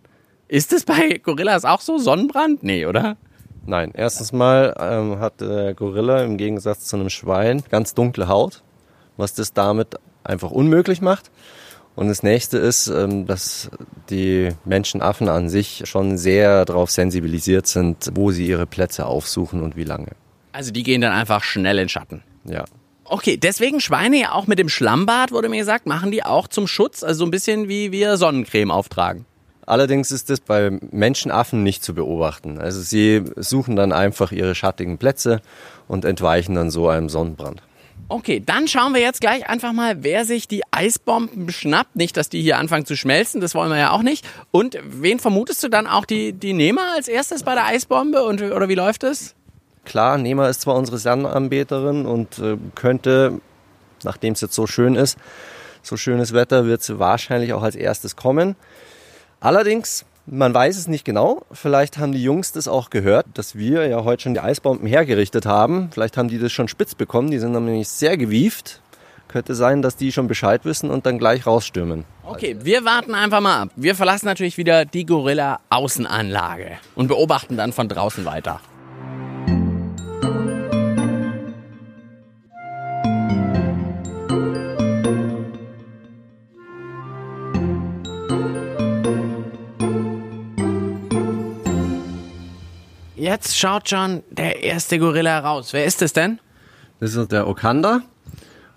Ist 0.48 0.72
es 0.72 0.84
bei 0.84 1.18
Gorillas 1.22 1.64
auch 1.64 1.80
so? 1.80 1.98
Sonnenbrand? 1.98 2.62
Nee, 2.62 2.86
oder? 2.86 3.16
Nein, 3.66 3.92
erstens 3.94 4.32
mal 4.32 4.74
ähm, 4.80 5.20
hat 5.20 5.40
der 5.40 5.74
Gorilla 5.74 6.24
im 6.24 6.36
Gegensatz 6.36 6.86
zu 6.86 6.96
einem 6.96 7.10
Schwein 7.10 7.62
ganz 7.70 7.94
dunkle 7.94 8.26
Haut, 8.26 8.62
was 9.16 9.34
das 9.34 9.52
damit 9.52 9.96
einfach 10.24 10.50
unmöglich 10.50 11.00
macht. 11.00 11.30
Und 11.96 12.08
das 12.08 12.22
nächste 12.22 12.58
ist, 12.58 12.86
ähm, 12.86 13.26
dass 13.26 13.70
die 14.08 14.50
Menschenaffen 14.64 15.28
an 15.28 15.48
sich 15.48 15.82
schon 15.84 16.16
sehr 16.18 16.64
darauf 16.64 16.90
sensibilisiert 16.90 17.66
sind, 17.66 18.10
wo 18.14 18.30
sie 18.30 18.46
ihre 18.46 18.66
Plätze 18.66 19.06
aufsuchen 19.06 19.62
und 19.62 19.76
wie 19.76 19.84
lange. 19.84 20.12
Also 20.52 20.72
die 20.72 20.82
gehen 20.82 21.00
dann 21.00 21.12
einfach 21.12 21.42
schnell 21.42 21.78
in 21.78 21.88
Schatten. 21.88 22.22
Ja. 22.44 22.64
Okay, 23.04 23.36
deswegen 23.36 23.80
Schweine 23.80 24.20
ja 24.20 24.32
auch 24.32 24.46
mit 24.46 24.58
dem 24.58 24.68
Schlammbad, 24.68 25.32
wurde 25.32 25.48
mir 25.48 25.58
gesagt, 25.58 25.86
machen 25.86 26.12
die 26.12 26.24
auch 26.24 26.46
zum 26.46 26.66
Schutz, 26.66 27.02
also 27.02 27.18
so 27.18 27.24
ein 27.24 27.32
bisschen 27.32 27.68
wie 27.68 27.90
wir 27.90 28.16
Sonnencreme 28.16 28.70
auftragen. 28.70 29.26
Allerdings 29.66 30.10
ist 30.10 30.30
das 30.30 30.40
bei 30.40 30.70
Menschenaffen 30.90 31.62
nicht 31.62 31.84
zu 31.84 31.94
beobachten. 31.94 32.58
Also 32.58 32.80
sie 32.80 33.24
suchen 33.36 33.76
dann 33.76 33.92
einfach 33.92 34.32
ihre 34.32 34.54
schattigen 34.54 34.98
Plätze 34.98 35.42
und 35.86 36.04
entweichen 36.04 36.54
dann 36.54 36.70
so 36.70 36.88
einem 36.88 37.08
Sonnenbrand. 37.08 37.62
Okay, 38.10 38.42
dann 38.44 38.68
schauen 38.68 38.92
wir 38.92 39.00
jetzt 39.00 39.20
gleich 39.20 39.48
einfach 39.48 39.72
mal, 39.72 40.02
wer 40.02 40.24
sich 40.24 40.48
die 40.48 40.62
Eisbomben 40.70 41.50
schnappt. 41.50 41.96
Nicht, 41.96 42.16
dass 42.16 42.28
die 42.28 42.42
hier 42.42 42.58
anfangen 42.58 42.84
zu 42.84 42.96
schmelzen, 42.96 43.40
das 43.40 43.54
wollen 43.54 43.70
wir 43.70 43.78
ja 43.78 43.92
auch 43.92 44.02
nicht. 44.02 44.26
Und 44.50 44.78
wen 44.82 45.18
vermutest 45.18 45.62
du 45.62 45.68
dann 45.68 45.86
auch 45.86 46.04
die, 46.04 46.32
die 46.32 46.52
Nehmer 46.52 46.92
als 46.94 47.08
erstes 47.08 47.44
bei 47.44 47.54
der 47.54 47.66
Eisbombe 47.66 48.22
und, 48.24 48.42
oder 48.42 48.68
wie 48.68 48.74
läuft 48.74 49.04
es? 49.04 49.34
Klar, 49.84 50.18
Nehmer 50.18 50.48
ist 50.48 50.60
zwar 50.60 50.74
unsere 50.74 50.98
Sonnenanbeterin 50.98 52.04
und 52.04 52.38
äh, 52.38 52.56
könnte 52.74 53.40
nachdem 54.04 54.34
es 54.34 54.40
jetzt 54.40 54.54
so 54.54 54.66
schön 54.66 54.94
ist, 54.94 55.18
so 55.82 55.96
schönes 55.96 56.32
Wetter, 56.32 56.66
wird 56.66 56.82
sie 56.82 56.98
wahrscheinlich 56.98 57.52
auch 57.52 57.62
als 57.62 57.74
erstes 57.74 58.16
kommen. 58.16 58.56
Allerdings, 59.40 60.04
man 60.30 60.54
weiß 60.54 60.76
es 60.76 60.86
nicht 60.86 61.04
genau. 61.04 61.42
Vielleicht 61.52 61.98
haben 61.98 62.12
die 62.12 62.22
Jungs 62.22 62.52
das 62.52 62.68
auch 62.68 62.90
gehört, 62.90 63.26
dass 63.34 63.56
wir 63.56 63.86
ja 63.88 64.04
heute 64.04 64.22
schon 64.22 64.34
die 64.34 64.40
Eisbomben 64.40 64.86
hergerichtet 64.86 65.44
haben. 65.44 65.90
Vielleicht 65.92 66.16
haben 66.16 66.28
die 66.28 66.38
das 66.38 66.52
schon 66.52 66.68
spitz 66.68 66.94
bekommen. 66.94 67.30
Die 67.30 67.38
sind 67.38 67.52
nämlich 67.52 67.88
sehr 67.88 68.16
gewieft. 68.16 68.80
Könnte 69.28 69.54
sein, 69.54 69.82
dass 69.82 69.96
die 69.96 70.10
schon 70.12 70.26
Bescheid 70.26 70.64
wissen 70.64 70.90
und 70.90 71.06
dann 71.06 71.18
gleich 71.18 71.46
rausstürmen. 71.46 72.04
Okay, 72.24 72.56
wir 72.62 72.84
warten 72.84 73.14
einfach 73.14 73.40
mal 73.40 73.62
ab. 73.62 73.70
Wir 73.76 73.94
verlassen 73.94 74.26
natürlich 74.26 74.56
wieder 74.56 74.84
die 74.84 75.06
Gorilla 75.06 75.60
Außenanlage 75.68 76.78
und 76.94 77.08
beobachten 77.08 77.56
dann 77.56 77.72
von 77.72 77.88
draußen 77.88 78.24
weiter. 78.24 78.60
Jetzt 93.30 93.56
schaut 93.56 93.88
schon 93.88 94.24
der 94.32 94.64
erste 94.64 94.98
Gorilla 94.98 95.38
raus. 95.38 95.72
Wer 95.72 95.84
ist 95.84 96.02
es 96.02 96.12
denn? 96.12 96.40
Das 96.98 97.14
ist 97.14 97.30
der 97.30 97.46
Okanda. 97.46 98.00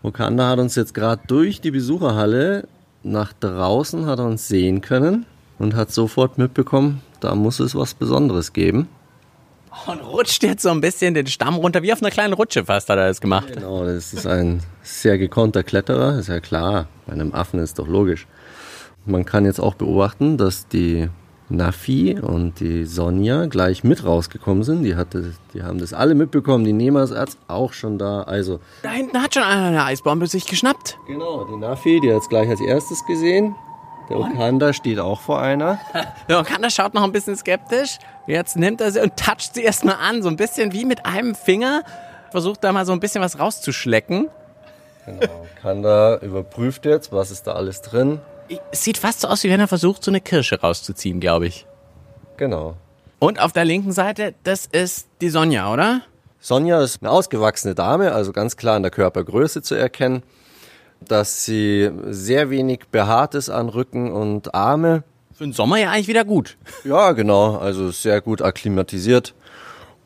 Okanda 0.04 0.48
hat 0.48 0.60
uns 0.60 0.76
jetzt 0.76 0.94
gerade 0.94 1.24
durch 1.26 1.60
die 1.60 1.72
Besucherhalle 1.72 2.68
nach 3.02 3.34
draußen 3.34 4.06
hat 4.06 4.20
er 4.20 4.26
uns 4.26 4.48
sehen 4.48 4.82
können 4.82 5.26
und 5.58 5.74
hat 5.74 5.92
sofort 5.92 6.38
mitbekommen, 6.38 7.02
da 7.20 7.34
muss 7.34 7.60
es 7.60 7.74
was 7.74 7.96
Besonderes 7.96 8.54
geben. 8.54 8.90
Und 9.88 10.02
rutscht 10.02 10.44
jetzt 10.44 10.62
so 10.62 10.70
ein 10.70 10.82
bisschen 10.82 11.16
den 11.16 11.26
Stamm 11.26 11.56
runter, 11.56 11.82
wie 11.82 11.92
auf 11.92 12.04
einer 12.04 12.12
kleinen 12.12 12.34
Rutsche 12.34 12.64
fast 12.64 12.90
hat 12.90 13.00
er 13.00 13.08
das 13.08 13.22
gemacht. 13.22 13.54
Genau, 13.56 13.84
das 13.84 14.14
ist 14.14 14.28
ein 14.28 14.62
sehr 14.84 15.18
gekonnter 15.18 15.64
Kletterer, 15.64 16.20
ist 16.20 16.30
ja 16.30 16.40
klar. 16.40 16.86
Bei 17.08 17.14
einem 17.14 17.34
Affen 17.34 17.60
ist 17.60 17.80
doch 17.80 17.88
logisch. 17.88 18.28
Man 19.08 19.26
kann 19.26 19.46
jetzt 19.46 19.60
auch 19.60 19.74
beobachten, 19.74 20.38
dass 20.38 20.68
die 20.68 21.10
Nafi 21.50 22.20
und 22.20 22.60
die 22.60 22.86
Sonja 22.86 23.46
gleich 23.48 23.84
mit 23.84 24.06
rausgekommen 24.06 24.64
sind. 24.64 24.84
Die, 24.84 24.96
hatte, 24.96 25.34
die 25.54 25.64
haben 25.64 25.78
das 25.80 25.94
alle 25.94 26.16
mitbekommen. 26.16 26.64
Die 26.66 26.74
Nehmersarzt 26.74 27.38
auch 27.48 27.74
schon 27.74 27.98
da. 27.98 28.24
Also 28.24 28.60
Da 28.82 28.90
hinten 28.90 29.22
hat 29.22 29.34
schon 29.34 29.44
einer 29.44 29.68
eine 29.68 29.84
Eisbombe 29.84 30.28
sich 30.28 30.46
geschnappt. 30.46 30.98
genau, 31.08 31.44
die 31.46 31.58
Nafi, 31.58 32.00
die 32.00 32.12
hat 32.14 32.22
es 32.22 32.30
gleich 32.30 32.50
als 32.50 32.62
erstes 32.62 33.06
gesehen. 33.06 33.56
Der 34.10 34.20
Okanda 34.20 34.74
steht 34.74 35.00
auch 35.00 35.22
vor 35.22 35.40
einer. 35.42 35.80
Ja, 36.28 36.40
und 36.40 36.48
Kanda 36.48 36.70
schaut 36.70 36.94
noch 36.94 37.04
ein 37.04 37.12
bisschen 37.12 37.36
skeptisch. 37.36 38.00
Jetzt 38.28 38.56
nimmt 38.58 38.82
er 38.82 38.92
sie 38.92 39.02
und 39.02 39.16
toucht 39.18 39.54
sie 39.56 39.62
erstmal 39.64 39.96
an, 39.96 40.22
so 40.22 40.30
ein 40.30 40.36
bisschen 40.38 40.72
wie 40.74 40.86
mit 40.86 41.06
einem 41.06 41.36
Finger. 41.36 41.84
Versucht 42.32 42.64
da 42.64 42.72
mal 42.72 42.86
so 42.86 42.92
ein 42.94 43.00
bisschen 43.00 43.22
was 43.22 43.40
rauszuschlecken. 43.40 44.30
Genau, 45.06 45.46
Kanda 45.62 46.18
überprüft 46.20 46.86
jetzt, 46.86 47.12
was 47.12 47.30
ist 47.32 47.48
da 47.48 47.54
alles 47.54 47.82
drin. 47.82 48.20
Es 48.72 48.84
sieht 48.84 48.98
fast 48.98 49.22
so 49.22 49.28
aus, 49.28 49.44
wie 49.44 49.50
wenn 49.50 49.60
er 49.60 49.68
versucht, 49.68 50.04
so 50.04 50.12
eine 50.12 50.22
Kirsche 50.22 50.60
rauszuziehen, 50.62 51.20
glaube 51.20 51.48
ich. 51.48 51.66
Genau. 52.38 52.76
Und 53.20 53.40
auf 53.40 53.54
der 53.54 53.66
linken 53.66 53.92
Seite, 53.92 54.34
das 54.44 54.66
ist 54.66 55.08
die 55.22 55.30
Sonja, 55.30 55.72
oder? 55.72 56.02
Sonja 56.40 56.84
ist 56.84 57.02
eine 57.02 57.10
ausgewachsene 57.10 57.74
Dame, 57.74 58.12
also 58.12 58.34
ganz 58.34 58.58
klar 58.58 58.76
in 58.76 58.84
der 58.84 58.92
Körpergröße 58.92 59.62
zu 59.62 59.76
erkennen, 59.76 60.24
dass 61.00 61.46
sie 61.46 61.90
sehr 62.10 62.50
wenig 62.50 62.88
behaart 62.92 63.36
ist 63.36 63.50
an 63.50 63.70
Rücken 63.70 64.12
und 64.12 64.54
Arme. 64.54 65.04
Für 65.34 65.46
den 65.46 65.54
Sommer 65.54 65.78
ja 65.78 65.92
eigentlich 65.92 66.10
wieder 66.10 66.26
gut. 66.26 66.58
Ja, 66.84 67.14
genau, 67.14 67.58
also 67.58 67.92
sehr 67.92 68.20
gut 68.20 68.42
akklimatisiert. 68.42 69.34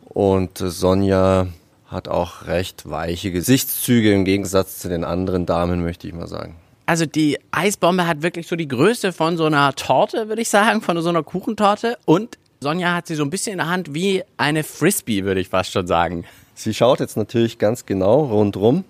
Und 0.03 0.59
Sonja 0.59 1.47
hat 1.87 2.07
auch 2.07 2.45
recht 2.45 2.89
weiche 2.89 3.31
Gesichtszüge 3.31 4.13
im 4.13 4.25
Gegensatz 4.25 4.79
zu 4.79 4.89
den 4.89 5.03
anderen 5.03 5.45
Damen, 5.45 5.83
möchte 5.83 6.07
ich 6.07 6.13
mal 6.13 6.27
sagen. 6.27 6.55
Also 6.87 7.05
die 7.05 7.37
Eisbombe 7.51 8.07
hat 8.07 8.21
wirklich 8.23 8.47
so 8.47 8.55
die 8.55 8.67
Größe 8.67 9.11
von 9.11 9.35
so 9.35 9.43
einer 9.43 9.73
Torte, 9.73 10.29
würde 10.29 10.41
ich 10.41 10.47
sagen, 10.47 10.81
von 10.81 10.99
so 11.01 11.09
einer 11.09 11.21
Kuchentorte. 11.21 11.97
Und 12.05 12.37
Sonja 12.61 12.95
hat 12.95 13.07
sie 13.07 13.15
so 13.15 13.23
ein 13.23 13.29
bisschen 13.29 13.51
in 13.51 13.57
der 13.57 13.67
Hand 13.67 13.93
wie 13.93 14.23
eine 14.37 14.63
Frisbee, 14.63 15.25
würde 15.25 15.41
ich 15.41 15.49
fast 15.49 15.73
schon 15.73 15.85
sagen. 15.85 16.23
Sie 16.55 16.73
schaut 16.73 17.01
jetzt 17.01 17.17
natürlich 17.17 17.57
ganz 17.57 17.85
genau 17.85 18.21
rundrum 18.21 18.85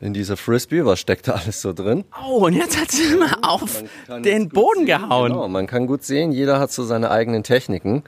in 0.00 0.14
dieser 0.14 0.38
Frisbee, 0.38 0.86
was 0.86 0.98
steckt 0.98 1.28
da 1.28 1.32
alles 1.32 1.60
so 1.60 1.74
drin. 1.74 2.04
Oh, 2.26 2.46
und 2.46 2.54
jetzt 2.54 2.80
hat 2.80 2.90
sie 2.90 3.14
mal 3.16 3.36
auf 3.42 3.84
den 4.24 4.48
Boden 4.48 4.78
sehen, 4.78 4.86
gehauen. 4.86 5.32
Genau, 5.32 5.46
man 5.46 5.66
kann 5.66 5.86
gut 5.86 6.04
sehen, 6.04 6.32
jeder 6.32 6.58
hat 6.58 6.72
so 6.72 6.84
seine 6.84 7.10
eigenen 7.10 7.42
Techniken. 7.42 8.02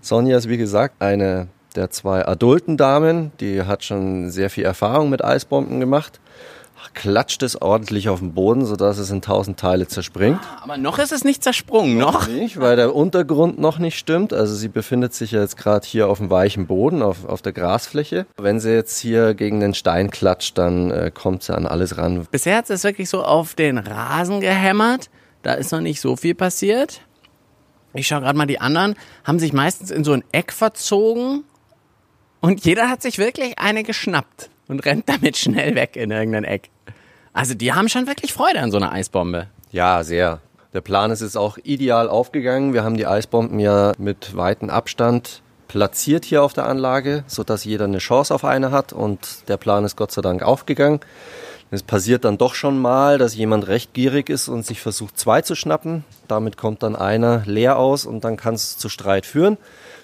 Sonja 0.00 0.36
ist 0.36 0.48
wie 0.48 0.56
gesagt 0.56 1.02
eine 1.02 1.48
der 1.74 1.90
zwei 1.90 2.24
adulten 2.24 2.76
Damen, 2.76 3.32
die 3.40 3.62
hat 3.62 3.82
schon 3.82 4.30
sehr 4.30 4.50
viel 4.50 4.64
Erfahrung 4.64 5.10
mit 5.10 5.24
Eisbomben 5.24 5.80
gemacht. 5.80 6.20
Klatscht 6.92 7.42
es 7.42 7.60
ordentlich 7.60 8.08
auf 8.08 8.18
den 8.18 8.34
Boden, 8.34 8.66
sodass 8.66 8.98
es 8.98 9.10
in 9.10 9.22
tausend 9.22 9.58
Teile 9.58 9.88
zerspringt. 9.88 10.40
Aber 10.62 10.76
noch 10.76 10.98
ist 10.98 11.12
es 11.12 11.24
nicht 11.24 11.42
zersprungen, 11.42 11.96
noch. 11.96 12.28
Nicht, 12.28 12.60
weil 12.60 12.76
der 12.76 12.94
Untergrund 12.94 13.58
noch 13.58 13.78
nicht 13.78 13.98
stimmt. 13.98 14.32
Also 14.32 14.54
sie 14.54 14.68
befindet 14.68 15.14
sich 15.14 15.32
ja 15.32 15.40
jetzt 15.40 15.56
gerade 15.56 15.86
hier 15.86 16.08
auf 16.08 16.18
dem 16.18 16.30
weichen 16.30 16.66
Boden, 16.66 17.02
auf, 17.02 17.24
auf 17.24 17.42
der 17.42 17.52
Grasfläche. 17.52 18.26
Wenn 18.36 18.60
sie 18.60 18.72
jetzt 18.72 18.98
hier 18.98 19.34
gegen 19.34 19.60
den 19.60 19.74
Stein 19.74 20.10
klatscht, 20.10 20.58
dann 20.58 20.90
äh, 20.90 21.10
kommt 21.12 21.42
sie 21.42 21.56
an 21.56 21.66
alles 21.66 21.96
ran. 21.96 22.26
Bisher 22.30 22.58
hat 22.58 22.68
es 22.68 22.84
wirklich 22.84 23.08
so 23.08 23.24
auf 23.24 23.54
den 23.54 23.78
Rasen 23.78 24.40
gehämmert. 24.40 25.10
Da 25.42 25.54
ist 25.54 25.72
noch 25.72 25.80
nicht 25.80 26.00
so 26.00 26.16
viel 26.16 26.34
passiert. 26.34 27.00
Ich 27.92 28.08
schaue 28.08 28.20
gerade 28.20 28.36
mal 28.36 28.46
die 28.46 28.60
anderen, 28.60 28.96
haben 29.22 29.38
sich 29.38 29.52
meistens 29.52 29.90
in 29.90 30.02
so 30.02 30.12
ein 30.12 30.24
Eck 30.32 30.52
verzogen. 30.52 31.44
Und 32.40 32.64
jeder 32.64 32.90
hat 32.90 33.02
sich 33.02 33.18
wirklich 33.18 33.58
eine 33.58 33.84
geschnappt 33.84 34.50
und 34.68 34.84
rennt 34.84 35.08
damit 35.08 35.36
schnell 35.36 35.74
weg 35.74 35.96
in 35.96 36.10
irgendein 36.10 36.44
Eck. 36.44 36.70
Also 37.32 37.54
die 37.54 37.72
haben 37.72 37.88
schon 37.88 38.06
wirklich 38.06 38.32
Freude 38.32 38.60
an 38.60 38.70
so 38.70 38.76
einer 38.76 38.92
Eisbombe. 38.92 39.48
Ja, 39.72 40.04
sehr. 40.04 40.40
Der 40.72 40.80
Plan 40.80 41.10
ist 41.10 41.22
jetzt 41.22 41.36
auch 41.36 41.58
ideal 41.62 42.08
aufgegangen. 42.08 42.72
Wir 42.72 42.84
haben 42.84 42.96
die 42.96 43.06
Eisbomben 43.06 43.58
ja 43.58 43.92
mit 43.98 44.36
weitem 44.36 44.70
Abstand 44.70 45.42
platziert 45.74 46.24
hier 46.24 46.44
auf 46.44 46.52
der 46.52 46.66
Anlage, 46.66 47.24
sodass 47.26 47.64
jeder 47.64 47.86
eine 47.86 47.98
Chance 47.98 48.32
auf 48.32 48.44
eine 48.44 48.70
hat 48.70 48.92
und 48.92 49.48
der 49.48 49.56
Plan 49.56 49.84
ist 49.84 49.96
Gott 49.96 50.12
sei 50.12 50.22
Dank 50.22 50.44
aufgegangen. 50.44 51.00
Es 51.72 51.82
passiert 51.82 52.24
dann 52.24 52.38
doch 52.38 52.54
schon 52.54 52.78
mal, 52.78 53.18
dass 53.18 53.34
jemand 53.34 53.66
recht 53.66 53.92
gierig 53.94 54.30
ist 54.30 54.46
und 54.46 54.64
sich 54.64 54.80
versucht, 54.80 55.18
zwei 55.18 55.42
zu 55.42 55.56
schnappen. 55.56 56.04
Damit 56.28 56.56
kommt 56.56 56.84
dann 56.84 56.94
einer 56.94 57.42
leer 57.46 57.76
aus 57.76 58.06
und 58.06 58.22
dann 58.22 58.36
kann 58.36 58.54
es 58.54 58.78
zu 58.78 58.88
Streit 58.88 59.26
führen. 59.26 59.58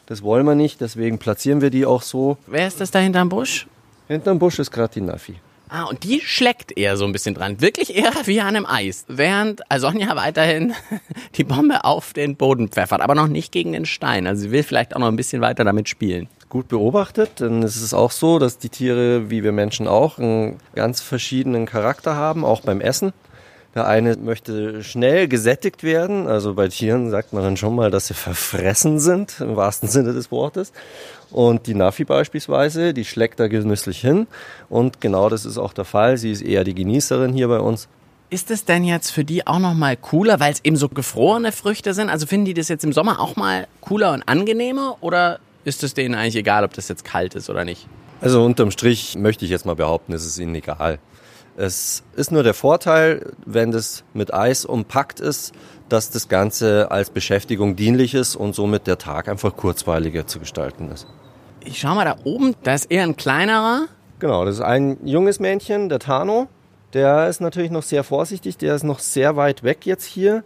Das 0.07 0.23
wollen 0.25 0.45
wir 0.45 0.57
nicht, 0.57 0.81
deswegen 0.81 1.21
platzieren 1.21 1.61
wir 1.61 1.71
die 1.71 1.87
auch 1.87 2.03
so. 2.03 2.37
Wer 2.49 2.67
ist 2.67 2.81
das 2.81 2.91
da 2.91 2.99
hinterm 2.99 3.29
Busch? 3.29 3.69
Hinterm 4.11 4.41
Busch 4.41 4.59
ist 4.59 4.73
gerade 4.73 4.93
die 4.93 5.03
Nafi. 5.03 5.37
Ah, 5.69 5.85
und 5.85 6.03
die 6.03 6.21
schlägt 6.21 6.77
eher 6.77 6.97
so 6.97 7.05
ein 7.05 7.13
bisschen 7.13 7.33
dran. 7.37 7.61
Wirklich 7.61 7.95
eher 7.95 8.11
wie 8.25 8.41
an 8.41 8.49
einem 8.49 8.67
Eis. 8.67 9.05
Während 9.07 9.61
Sonja 9.77 10.17
weiterhin 10.17 10.75
die 11.37 11.45
Bombe 11.45 11.85
auf 11.85 12.13
den 12.13 12.35
Boden 12.35 12.71
pfeffert, 12.71 13.03
aber 13.03 13.15
noch 13.15 13.29
nicht 13.29 13.53
gegen 13.53 13.73
den 13.73 13.87
Stein. 13.87 14.27
Also 14.27 14.43
sie 14.43 14.51
will 14.51 14.65
vielleicht 14.65 14.97
auch 14.97 14.99
noch 14.99 15.07
ein 15.07 15.15
bisschen 15.15 15.43
weiter 15.43 15.63
damit 15.63 15.89
spielen. 15.89 16.27
gut 16.49 16.67
beobachtet, 16.67 17.39
denn 17.39 17.63
es 17.63 17.81
ist 17.81 17.95
auch 17.95 18.11
so, 18.11 18.41
dass 18.41 18.59
die 18.59 18.69
Tiere, 18.69 19.31
wie 19.31 19.45
wir 19.45 19.53
Menschen 19.53 19.87
auch, 19.87 20.19
einen 20.19 20.57
ganz 20.75 21.01
verschiedenen 21.01 21.67
Charakter 21.67 22.17
haben, 22.17 22.45
auch 22.45 22.63
beim 22.63 22.81
Essen. 22.81 23.13
Der 23.75 23.87
eine 23.87 24.17
möchte 24.17 24.83
schnell 24.83 25.29
gesättigt 25.29 25.85
werden, 25.85 26.27
also 26.27 26.55
bei 26.55 26.67
Tieren 26.67 27.09
sagt 27.11 27.33
man 27.33 27.45
dann 27.45 27.57
schon 27.57 27.77
mal, 27.77 27.91
dass 27.93 28.09
sie 28.09 28.15
verfressen 28.15 28.99
sind, 28.99 29.41
im 29.41 29.55
wahrsten 29.55 29.89
Sinne 29.89 30.13
des 30.13 30.33
Wortes. 30.33 30.73
Und 31.31 31.69
die 31.69 31.75
Nafi 31.75 32.05
beispielsweise, 32.05 32.93
die 32.93 33.05
schlägt 33.05 33.39
da 33.39 33.47
genüsslich 33.47 34.01
hin. 34.01 34.27
Und 34.69 35.01
genau 35.01 35.29
das 35.29 35.45
ist 35.45 35.57
auch 35.57 35.73
der 35.73 35.85
Fall. 35.85 36.17
Sie 36.17 36.33
ist 36.33 36.43
eher 36.43 36.65
die 36.65 36.75
Genießerin 36.75 37.33
hier 37.33 37.47
bei 37.47 37.61
uns. 37.61 37.87
Ist 38.29 38.51
es 38.51 38.65
denn 38.65 38.85
jetzt 38.85 39.11
für 39.11 39.25
die 39.25 39.47
auch 39.47 39.61
noch 39.61 39.75
mal 39.75 39.97
cooler, 39.97 40.41
weil 40.41 40.53
es 40.53 40.65
eben 40.65 40.77
so 40.77 40.89
gefrorene 40.89 41.53
Früchte 41.53 41.95
sind? 41.95 42.11
Also 42.11 42.27
finden 42.27 42.47
die 42.47 42.55
das 42.55 42.69
jetzt 42.69 42.85
im 42.85 42.93
Sommer 42.93 43.21
auch 43.21 43.37
mal 43.37 43.69
cooler 43.81 44.13
und 44.13 44.25
angenehmer? 44.29 44.97
Oder 45.01 45.39
ist 45.65 45.85
es 45.85 45.95
denen 45.95 46.17
eigentlich 46.17 46.37
egal, 46.37 46.65
ob 46.65 46.75
das 46.75 46.89
jetzt 46.89 47.05
kalt 47.05 47.37
ist 47.37 47.49
oder 47.49 47.65
nicht? 47.65 47.87
Also 48.21 48.45
unterm 48.45 48.71
Strich 48.71 49.17
möchte 49.17 49.45
ich 49.45 49.51
jetzt 49.51 49.65
mal 49.65 49.77
behaupten, 49.77 50.13
es 50.13 50.27
ist 50.27 50.39
ihnen 50.39 50.55
egal. 50.55 50.99
Es 51.61 52.03
ist 52.17 52.33
nur 52.33 52.43
der 52.43 52.55
Vorteil, 52.55 53.35
wenn 53.45 53.71
das 53.71 54.03
mit 54.15 54.33
Eis 54.33 54.65
umpackt 54.65 55.21
ist, 55.21 55.53
dass 55.91 56.11
das 56.11 56.31
Ganze 56.31 56.91
als 56.91 57.11
Beschäftigung 57.11 57.77
dienlich 57.77 58.15
ist 58.15 58.35
und 58.35 58.55
somit 58.55 58.87
der 58.87 58.97
Tag 58.97 59.29
einfach 59.29 59.55
kurzweiliger 59.55 60.27
zu 60.27 60.39
gestalten 60.39 60.91
ist. 60.91 61.07
Ich 61.63 61.79
schau 61.79 61.95
mal 61.95 62.07
da 62.07 62.17
oben, 62.25 62.55
da 62.63 62.73
ist 62.73 62.91
eher 62.91 63.03
ein 63.03 63.15
kleinerer. 63.15 63.89
Genau, 64.21 64.47
das 64.47 64.55
ist 64.55 64.61
ein 64.63 64.97
junges 65.05 65.39
Männchen, 65.39 65.91
der 65.91 65.99
Tano. 65.99 66.49
Der 66.95 67.29
ist 67.29 67.43
natürlich 67.43 67.71
noch 67.71 67.83
sehr 67.83 68.05
vorsichtig, 68.05 68.57
der 68.57 68.75
ist 68.75 68.83
noch 68.85 68.99
sehr 68.99 69.37
weit 69.37 69.63
weg 69.63 69.85
jetzt 69.85 70.07
hier, 70.07 70.45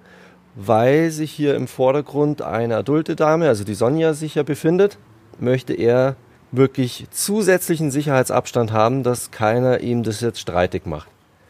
weil 0.57 1.13
sich 1.13 1.31
hier 1.31 1.55
im 1.55 1.69
Vordergrund 1.69 2.43
eine 2.43 2.79
adulte 2.79 3.15
Dame, 3.15 3.47
also 3.47 3.63
die 3.63 3.75
Sonja, 3.75 4.15
sich 4.15 4.35
ja 4.35 4.43
befindet, 4.43 4.99
möchte 5.39 5.75
er 5.75 6.17
wirklich 6.57 7.07
zusätzlichen 7.11 7.91
Sicherheitsabstand 7.91 8.73
haben, 8.73 9.03
dass 9.03 9.31
keiner 9.31 9.81
ihm 9.81 10.03
das 10.03 10.21
jetzt 10.21 10.41
streitig 10.41 10.87
macht. 10.87 11.09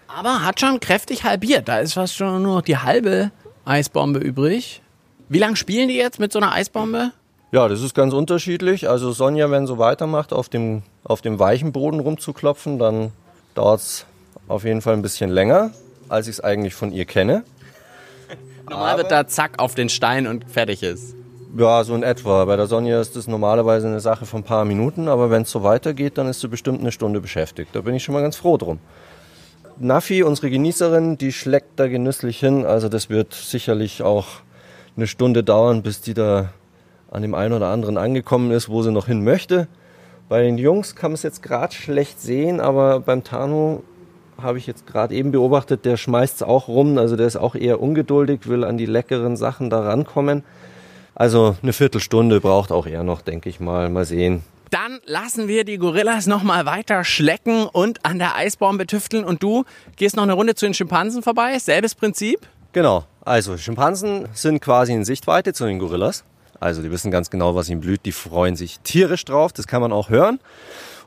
Aber 0.09 0.45
hat 0.45 0.61
schon 0.61 0.81
kräftig 0.81 1.25
halbiert. 1.25 1.69
Da 1.69 1.81
ist 1.81 1.95
fast 1.95 2.15
schon 2.15 2.43
nur 2.43 2.57
noch 2.57 2.63
die 2.63 2.79
halbe 2.79 3.31
Eisbombe 3.65 4.21
übrig. 4.21 4.83
Wie 5.29 5.39
lange 5.39 5.57
spielen 5.57 5.89
die 5.89 5.97
jetzt 5.97 6.21
mit 6.21 6.33
so 6.33 6.39
einer 6.39 6.53
Eisbombe? 6.53 7.11
Ja, 7.51 7.69
das 7.69 7.83
ist 7.83 7.95
ganz 7.95 8.13
unterschiedlich. 8.13 8.89
Also 8.89 9.13
Sonja, 9.13 9.51
wenn 9.51 9.67
so 9.67 9.79
weitermacht, 9.79 10.33
auf 10.33 10.49
dem, 10.49 10.83
auf 11.05 11.21
dem 11.21 11.39
weichen 11.39 11.73
Boden 11.73 12.01
rumzuklopfen, 12.01 12.79
dann 12.79 13.13
dauert 13.55 13.81
es 13.81 14.07
auf 14.49 14.65
jeden 14.65 14.83
Fall 14.83 14.95
ein 14.95 15.03
bisschen 15.03 15.31
länger, 15.31 15.71
als 16.09 16.27
ich 16.27 16.35
es 16.35 16.41
eigentlich 16.41 16.75
von 16.75 16.93
ihr 16.93 17.05
kenne. 17.05 17.45
Normal 18.69 18.99
wird 18.99 19.11
da 19.11 19.27
zack 19.27 19.59
auf 19.59 19.75
den 19.75 19.89
Stein 19.89 20.27
und 20.27 20.51
fertig 20.51 20.83
ist. 20.83 21.15
Ja, 21.57 21.85
so 21.85 21.95
in 21.95 22.03
etwa. 22.03 22.45
Bei 22.47 22.57
der 22.57 22.67
Sonja 22.67 23.01
ist 23.01 23.15
das 23.15 23.29
normalerweise 23.29 23.87
eine 23.87 24.01
Sache 24.01 24.27
von 24.27 24.41
ein 24.41 24.45
paar 24.45 24.65
Minuten, 24.65 25.07
aber 25.07 25.31
wenn 25.31 25.43
es 25.43 25.53
so 25.53 25.63
weitergeht, 25.63 26.19
dann 26.19 26.27
ist 26.27 26.41
sie 26.41 26.49
bestimmt 26.49 26.81
eine 26.81 26.91
Stunde 26.91 27.21
beschäftigt. 27.21 27.71
Da 27.75 27.81
bin 27.83 27.95
ich 27.95 28.03
schon 28.03 28.13
mal 28.13 28.23
ganz 28.23 28.35
froh 28.35 28.57
drum. 28.57 28.81
Nafi, 29.79 30.25
unsere 30.25 30.51
Genießerin, 30.51 31.17
die 31.17 31.31
schlägt 31.31 31.79
da 31.79 31.87
genüsslich 31.87 32.41
hin. 32.41 32.67
Also 32.67 32.89
das 32.89 33.09
wird 33.09 33.35
sicherlich 33.35 34.03
auch 34.03 34.27
eine 34.97 35.07
Stunde 35.07 35.45
dauern, 35.45 35.83
bis 35.83 36.01
die 36.01 36.13
da 36.13 36.51
an 37.13 37.23
dem 37.23 37.37
einen 37.37 37.53
oder 37.53 37.69
anderen 37.69 37.99
angekommen 37.99 38.51
ist, 38.51 38.69
wo 38.69 38.83
sie 38.83 38.91
noch 38.91 39.07
hin 39.07 39.23
möchte. 39.23 39.69
Bei 40.29 40.43
den 40.43 40.59
Jungs 40.59 40.97
kann 40.97 41.13
man 41.13 41.15
es 41.15 41.23
jetzt 41.23 41.41
gerade 41.41 41.73
schlecht 41.73 42.21
sehen, 42.21 42.61
aber 42.61 42.99
beim 42.99 43.23
Tano 43.23 43.85
habe 44.43 44.59
ich 44.59 44.67
jetzt 44.67 44.89
gerade 44.89 45.15
eben 45.15 45.31
beobachtet, 45.31 45.85
der 45.85 45.97
schmeißt 45.97 46.37
es 46.37 46.43
auch 46.43 46.67
rum. 46.67 46.99
Also 46.99 47.15
der 47.15 47.29
ist 47.29 47.37
auch 47.37 47.55
eher 47.55 47.81
ungeduldig, 47.81 48.49
will 48.49 48.65
an 48.65 48.77
die 48.77 48.87
leckeren 48.87 49.37
Sachen 49.37 49.71
da 49.71 49.83
rankommen. 49.83 50.43
Also 51.15 51.57
eine 51.63 51.73
Viertelstunde 51.73 52.41
braucht 52.41 52.73
auch 52.73 52.87
er 52.87 53.05
noch, 53.05 53.23
denke 53.23 53.49
ich 53.49 53.61
mal. 53.61 53.89
Mal 53.89 54.05
sehen. 54.05 54.43
Dann 54.71 54.99
lassen 55.05 55.47
wir 55.47 55.65
die 55.65 55.79
Gorillas 55.79 56.27
noch 56.27 56.43
mal 56.43 56.67
weiter 56.67 57.05
schlecken 57.05 57.67
und 57.67 58.05
an 58.05 58.19
der 58.19 58.35
Eisbombe 58.35 58.87
tüfteln. 58.87 59.25
Und 59.25 59.43
du 59.43 59.65
gehst 59.97 60.17
noch 60.17 60.25
eine 60.25 60.33
Runde 60.33 60.55
zu 60.55 60.67
den 60.67 60.75
Schimpansen 60.75 61.23
vorbei. 61.23 61.59
Selbes 61.59 61.95
Prinzip? 61.95 62.41
Genau. 62.73 63.05
Also 63.25 63.57
Schimpansen 63.57 64.27
sind 64.33 64.61
quasi 64.61 64.93
in 64.93 65.05
Sichtweite 65.05 65.53
zu 65.53 65.65
den 65.65 65.79
Gorillas. 65.79 66.25
Also 66.59 66.83
die 66.83 66.91
wissen 66.91 67.11
ganz 67.11 67.31
genau, 67.31 67.55
was 67.55 67.69
ihnen 67.69 67.81
blüht. 67.81 68.05
Die 68.05 68.13
freuen 68.13 68.57
sich 68.57 68.81
tierisch 68.81 69.25
drauf. 69.25 69.53
Das 69.53 69.67
kann 69.69 69.81
man 69.81 69.93
auch 69.93 70.09
hören. 70.09 70.41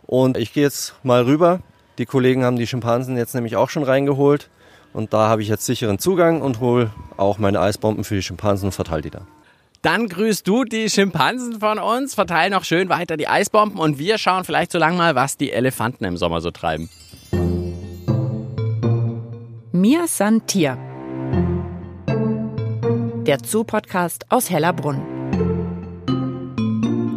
Und 0.06 0.38
ich 0.38 0.54
gehe 0.54 0.64
jetzt 0.64 0.96
mal 1.04 1.24
rüber. 1.24 1.60
Die 1.98 2.06
Kollegen 2.06 2.46
haben 2.46 2.56
die 2.56 2.68
Schimpansen 2.68 3.18
jetzt 3.18 3.36
nämlich 3.36 3.58
auch 3.58 3.70
schon 3.70 3.84
reingeholt. 3.84 4.50
Und 4.94 5.14
da 5.14 5.28
habe 5.28 5.42
ich 5.42 5.50
jetzt 5.50 5.66
sicheren 5.66 6.00
Zugang 6.00 6.42
und 6.42 6.62
hole 6.62 6.92
auch 7.18 7.38
meine 7.38 7.60
Eisbomben 7.60 8.04
für 8.04 8.16
die 8.16 8.22
Schimpansen 8.22 8.68
und 8.68 8.72
verteile 8.72 9.02
die 9.02 9.10
da. 9.10 9.22
Dann 9.88 10.10
grüßt 10.10 10.46
du 10.46 10.66
die 10.66 10.90
Schimpansen 10.90 11.62
von 11.62 11.80
uns, 11.80 12.14
verteil 12.14 12.50
noch 12.50 12.66
schön 12.66 12.90
weiter 12.90 13.16
die 13.16 13.30
Eisbomben 13.30 13.80
und 13.80 13.98
wir 13.98 14.18
schauen 14.18 14.44
vielleicht 14.44 14.74
so 14.74 14.78
lang 14.78 14.98
mal, 14.98 15.16
was 15.16 15.38
die 15.38 15.54
Elefanten 15.54 16.04
im 16.04 16.18
Sommer 16.18 16.42
so 16.42 16.52
treiben. 16.52 16.90
Mir 19.72 20.08
san 20.08 20.46
Tier. 20.46 20.78
Der 23.26 23.38
Zoo-Podcast 23.42 24.26
aus 24.28 24.50
Hellerbrunn. 24.50 25.02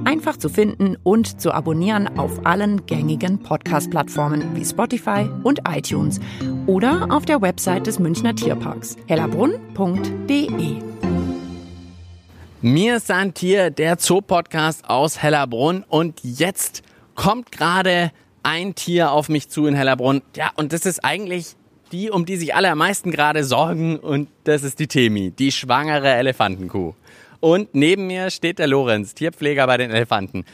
Einfach 0.04 0.36
zu 0.36 0.48
finden 0.48 0.96
und 1.02 1.40
zu 1.40 1.52
abonnieren 1.52 2.20
auf 2.20 2.46
allen 2.46 2.86
gängigen 2.86 3.42
Podcast-Plattformen 3.42 4.54
wie 4.54 4.64
Spotify 4.64 5.28
und 5.42 5.62
iTunes 5.68 6.20
oder 6.68 7.08
auf 7.10 7.24
der 7.24 7.42
Website 7.42 7.88
des 7.88 7.98
Münchner 7.98 8.36
Tierparks 8.36 8.96
hellerbrunn.de. 9.08 10.89
Mir 12.62 13.00
sind 13.00 13.38
hier 13.38 13.70
der 13.70 13.96
Zoo-Podcast 13.98 14.84
aus 14.90 15.22
Hellerbrunn 15.22 15.82
und 15.88 16.20
jetzt 16.22 16.82
kommt 17.14 17.52
gerade 17.52 18.12
ein 18.42 18.74
Tier 18.74 19.12
auf 19.12 19.30
mich 19.30 19.48
zu 19.48 19.64
in 19.64 19.74
Hellerbrunn. 19.74 20.20
Ja, 20.36 20.50
und 20.56 20.74
das 20.74 20.84
ist 20.84 21.02
eigentlich 21.02 21.56
die, 21.90 22.10
um 22.10 22.26
die 22.26 22.36
sich 22.36 22.54
alle 22.54 22.70
am 22.70 22.76
meisten 22.76 23.12
gerade 23.12 23.44
sorgen 23.44 23.98
und 23.98 24.28
das 24.44 24.62
ist 24.62 24.78
die 24.78 24.88
Temi, 24.88 25.30
die 25.30 25.52
schwangere 25.52 26.12
Elefantenkuh. 26.12 26.92
Und 27.40 27.74
neben 27.74 28.06
mir 28.06 28.28
steht 28.28 28.58
der 28.58 28.66
Lorenz, 28.66 29.14
Tierpfleger 29.14 29.66
bei 29.66 29.78
den 29.78 29.90
Elefanten. 29.90 30.44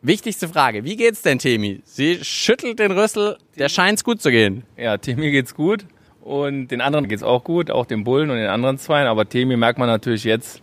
Wichtigste 0.00 0.48
Frage, 0.48 0.84
wie 0.84 0.96
geht's 0.96 1.20
denn 1.20 1.38
Temi? 1.38 1.82
Sie 1.84 2.24
schüttelt 2.24 2.78
den 2.78 2.92
Rüssel, 2.92 3.36
der 3.58 3.68
scheint's 3.68 4.04
gut 4.04 4.22
zu 4.22 4.30
gehen. 4.30 4.62
Ja, 4.78 4.96
Temi 4.96 5.30
geht's 5.30 5.54
gut 5.54 5.84
und 6.22 6.68
den 6.68 6.80
anderen 6.80 7.08
geht's 7.08 7.22
auch 7.22 7.44
gut, 7.44 7.70
auch 7.70 7.84
den 7.84 8.04
Bullen 8.04 8.30
und 8.30 8.38
den 8.38 8.48
anderen 8.48 8.78
zwei, 8.78 9.06
aber 9.06 9.28
Temi 9.28 9.58
merkt 9.58 9.78
man 9.78 9.88
natürlich 9.88 10.24
jetzt, 10.24 10.62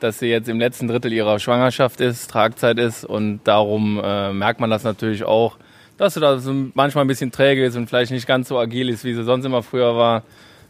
dass 0.00 0.18
sie 0.18 0.26
jetzt 0.26 0.48
im 0.48 0.58
letzten 0.58 0.88
Drittel 0.88 1.12
ihrer 1.12 1.38
Schwangerschaft 1.38 2.00
ist, 2.00 2.30
Tragzeit 2.30 2.78
ist 2.78 3.04
und 3.04 3.40
darum 3.44 4.00
äh, 4.02 4.32
merkt 4.32 4.60
man 4.60 4.70
das 4.70 4.84
natürlich 4.84 5.24
auch, 5.24 5.56
dass 5.96 6.14
sie 6.14 6.20
da 6.20 6.38
so 6.38 6.52
manchmal 6.74 7.04
ein 7.04 7.08
bisschen 7.08 7.30
träge 7.30 7.64
ist 7.64 7.76
und 7.76 7.88
vielleicht 7.88 8.10
nicht 8.10 8.26
ganz 8.26 8.48
so 8.48 8.58
agil 8.58 8.88
ist, 8.88 9.04
wie 9.04 9.14
sie 9.14 9.22
sonst 9.24 9.44
immer 9.44 9.62
früher 9.62 9.96
war. 9.96 10.22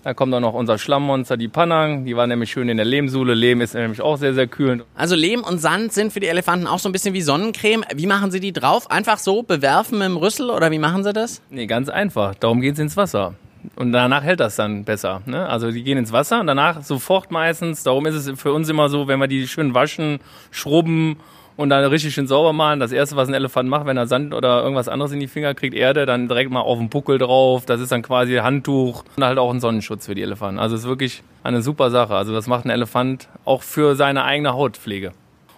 Dann 0.03 0.17
kommt 0.17 0.33
auch 0.33 0.41
noch 0.41 0.55
unser 0.55 0.79
Schlammmonster, 0.79 1.37
die 1.37 1.49
Panang. 1.49 2.07
Die 2.07 2.17
war 2.17 2.27
nämlich 2.27 2.51
schön 2.51 2.71
in 2.71 2.79
der 2.79 2.87
Lehmsuhle. 2.87 3.35
Lehm 3.35 3.61
ist 3.61 3.75
nämlich 3.75 4.01
auch 4.01 4.17
sehr, 4.17 4.33
sehr 4.33 4.47
kühl. 4.47 4.83
Also 4.95 5.15
Lehm 5.15 5.43
und 5.43 5.59
Sand 5.59 5.93
sind 5.93 6.13
für 6.13 6.21
die 6.21 6.29
Elefanten 6.29 6.67
auch 6.67 6.79
so 6.79 6.89
ein 6.89 6.93
bisschen 6.93 7.13
wie 7.13 7.21
Sonnencreme. 7.21 7.85
Wie 7.95 8.07
machen 8.07 8.31
Sie 8.31 8.41
die 8.41 8.53
drauf? 8.53 8.91
Einfach 8.91 9.19
so 9.19 9.43
bewerfen 9.43 9.99
mit 9.99 10.09
dem 10.09 10.17
Rüssel 10.17 10.49
oder 10.49 10.71
wie 10.71 10.79
machen 10.79 11.05
Sie 11.05 11.13
das? 11.13 11.43
Nee, 11.51 11.67
ganz 11.67 11.91
einfach. 11.91 12.35
Darum 12.35 12.63
gehen 12.63 12.75
sie 12.75 12.83
ins 12.83 12.97
Wasser. 12.97 13.35
Und 13.77 13.93
danach 13.93 14.23
hält 14.23 14.41
das 14.41 14.57
dann 14.57 14.85
besser. 14.85 15.23
Ne? 15.27 15.49
Also 15.49 15.71
die 15.71 15.83
gehen 15.83 15.99
ins 15.99 16.13
Wasser 16.13 16.41
und 16.41 16.47
danach 16.47 16.83
sofort 16.83 17.31
meistens. 17.31 17.83
Darum 17.83 18.07
ist 18.07 18.15
es 18.15 18.41
für 18.41 18.53
uns 18.53 18.69
immer 18.69 18.89
so, 18.89 19.09
wenn 19.09 19.19
wir 19.19 19.29
die 19.29 19.47
schön 19.47 19.75
waschen, 19.75 20.21
schrubben 20.51 21.17
und 21.57 21.69
dann 21.69 21.85
richtig 21.85 22.15
schön 22.15 22.27
sauber 22.27 22.53
machen. 22.53 22.81
Das 22.81 22.91
erste, 22.91 23.17
was 23.17 23.29
ein 23.29 23.35
Elefant 23.35 23.69
macht, 23.69 23.87
wenn 23.87 23.97
er 23.97 24.07
Sand 24.07 24.33
oder 24.33 24.63
irgendwas 24.63 24.89
anderes 24.89 25.13
in 25.13 25.21
die 25.21 25.29
Finger 25.29 25.55
kriegt, 25.55 25.75
Erde, 25.75 26.07
dann 26.07 26.27
direkt 26.27 26.51
mal 26.51 26.61
auf 26.61 26.79
den 26.79 26.89
Buckel 26.89 27.19
drauf. 27.19 27.67
Das 27.67 27.81
ist 27.81 27.93
dann 27.93 28.03
quasi 28.03 28.37
Handtuch 28.37 29.05
und 29.17 29.25
halt 29.25 29.39
auch 29.39 29.53
ein 29.53 29.61
Sonnenschutz 29.61 30.07
für 30.07 30.15
die 30.15 30.23
Elefanten. 30.23 30.59
Also 30.59 30.75
es 30.75 30.83
ist 30.83 30.89
wirklich 30.89 31.23
eine 31.43 31.61
super 31.61 31.91
Sache. 31.91 32.15
Also 32.15 32.33
das 32.33 32.47
macht 32.47 32.65
ein 32.65 32.71
Elefant 32.71 33.29
auch 33.45 33.63
für 33.63 33.95
seine 33.95 34.25
eigene 34.25 34.55
Hautpflege. 34.55 35.13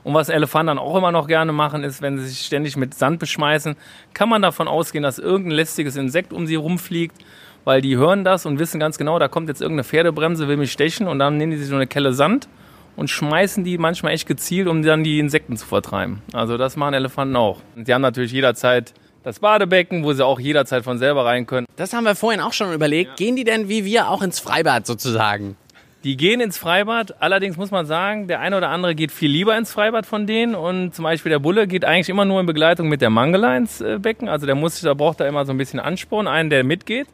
Und 0.05 0.15
was 0.15 0.29
Elefanten 0.29 0.67
dann 0.67 0.79
auch 0.79 0.97
immer 0.97 1.13
noch 1.13 1.29
gerne 1.29 1.53
machen, 1.53 1.85
ist, 1.85 2.03
wenn 2.03 2.19
sie 2.19 2.27
sich 2.27 2.41
ständig 2.41 2.77
mit 2.77 2.95
Sand 2.95 3.21
beschmeißen, 3.21 3.77
kann 4.15 4.29
man 4.29 4.43
davon 4.43 4.67
ausgehen, 4.67 5.05
dass 5.05 5.21
irgendein 5.21 5.53
lästiges 5.53 5.95
Insekt 5.95 6.33
um 6.33 6.49
sie 6.49 6.57
rumfliegt 6.57 7.17
weil 7.65 7.81
die 7.81 7.97
hören 7.97 8.25
das 8.25 8.47
und 8.47 8.59
wissen 8.59 8.81
ganz 8.81 8.99
genau, 8.99 9.19
da 9.19 9.29
kommt 9.29 9.49
jetzt 9.49 9.61
irgendeine 9.61 9.85
Pferdebremse, 9.85 10.49
will 10.49 10.57
mich 10.57 10.73
stechen 10.73 11.09
und 11.09 11.19
dann 11.19 11.37
nehmen 11.37 11.53
die 11.53 11.59
sich 11.59 11.69
so 11.69 11.75
eine 11.75 11.87
Kelle 11.87 12.13
Sand 12.13 12.49
und 12.97 13.09
schmeißen 13.09 13.65
die 13.65 13.79
manchmal 13.79 14.13
echt 14.13 14.27
gezielt, 14.27 14.69
um 14.69 14.83
dann 14.83 15.05
die 15.05 15.19
Insekten 15.19 15.57
zu 15.57 15.67
vertreiben. 15.67 16.23
Also 16.33 16.57
das 16.57 16.77
machen 16.77 16.95
Elefanten 16.95 17.37
auch. 17.37 17.61
Und 17.77 17.89
die 17.89 17.95
haben 17.95 18.03
natürlich 18.03 18.33
jederzeit 18.33 18.93
das 19.23 19.39
Badebecken, 19.39 20.05
wo 20.05 20.13
sie 20.13 20.25
auch 20.25 20.41
jederzeit 20.41 20.85
von 20.85 20.99
selber 20.99 21.25
rein 21.25 21.47
können. 21.47 21.67
Das 21.77 21.93
haben 21.93 22.05
wir 22.05 22.15
vorhin 22.15 22.41
auch 22.41 22.53
schon 22.53 22.73
überlegt. 22.73 23.11
Ja. 23.11 23.17
Gehen 23.17 23.37
die 23.37 23.45
denn 23.45 23.69
wie 23.69 23.85
wir 23.85 24.09
auch 24.09 24.23
ins 24.23 24.41
Freibad 24.41 24.87
sozusagen? 24.87 25.57
Die 26.05 26.17
gehen 26.17 26.41
ins 26.41 26.59
Freibad. 26.59 27.23
Allerdings 27.23 27.57
muss 27.57 27.71
man 27.71 27.87
sagen, 27.87 28.27
der 28.27 28.41
eine 28.41 28.57
oder 28.57 28.71
andere 28.71 28.97
geht 28.97 29.13
viel 29.13 29.31
lieber 29.31 29.57
ins 29.57 29.73
Freibad 29.73 30.05
von 30.05 30.27
denen. 30.27 30.57
Und 30.57 30.97
zum 30.97 31.05
Beispiel 31.05 31.31
der 31.31 31.39
Bulle 31.39 31.69
geht 31.69 31.85
eigentlich 31.85 32.09
immer 32.09 32.25
nur 32.25 32.41
in 32.41 32.47
Begleitung 32.47 32.89
mit 32.89 33.01
der 33.01 33.11
Mangela 33.11 33.57
ins 33.57 33.83
Becken. 34.01 34.29
Also 34.29 34.47
der 34.47 34.57
muss, 34.57 34.81
da 34.81 34.95
braucht 34.95 35.21
er 35.21 35.29
immer 35.29 35.47
so 35.47 35.53
ein 35.53 35.59
bisschen 35.59 35.79
Ansporn, 35.79 36.27
einen, 36.27 36.51
der 36.51 36.65
mitgeht. 36.65 37.07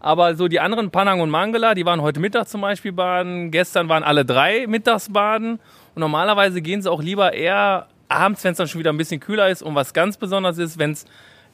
Aber 0.00 0.34
so 0.36 0.48
die 0.48 0.60
anderen 0.60 0.90
Panang 0.90 1.20
und 1.20 1.30
Mangala, 1.30 1.74
die 1.74 1.86
waren 1.86 2.02
heute 2.02 2.20
Mittag 2.20 2.48
zum 2.48 2.60
Beispiel 2.60 2.92
baden. 2.92 3.50
Gestern 3.50 3.88
waren 3.88 4.02
alle 4.02 4.24
drei 4.24 4.66
mittags 4.66 5.10
baden. 5.12 5.58
Und 5.94 6.00
normalerweise 6.00 6.60
gehen 6.60 6.82
sie 6.82 6.90
auch 6.90 7.02
lieber 7.02 7.32
eher 7.32 7.86
abends, 8.08 8.44
wenn 8.44 8.52
es 8.52 8.58
dann 8.58 8.68
schon 8.68 8.78
wieder 8.78 8.92
ein 8.92 8.98
bisschen 8.98 9.20
kühler 9.20 9.48
ist. 9.48 9.62
Und 9.62 9.74
was 9.74 9.94
ganz 9.94 10.16
besonders 10.16 10.58
ist, 10.58 10.78
wenn 10.78 10.92
es 10.92 11.06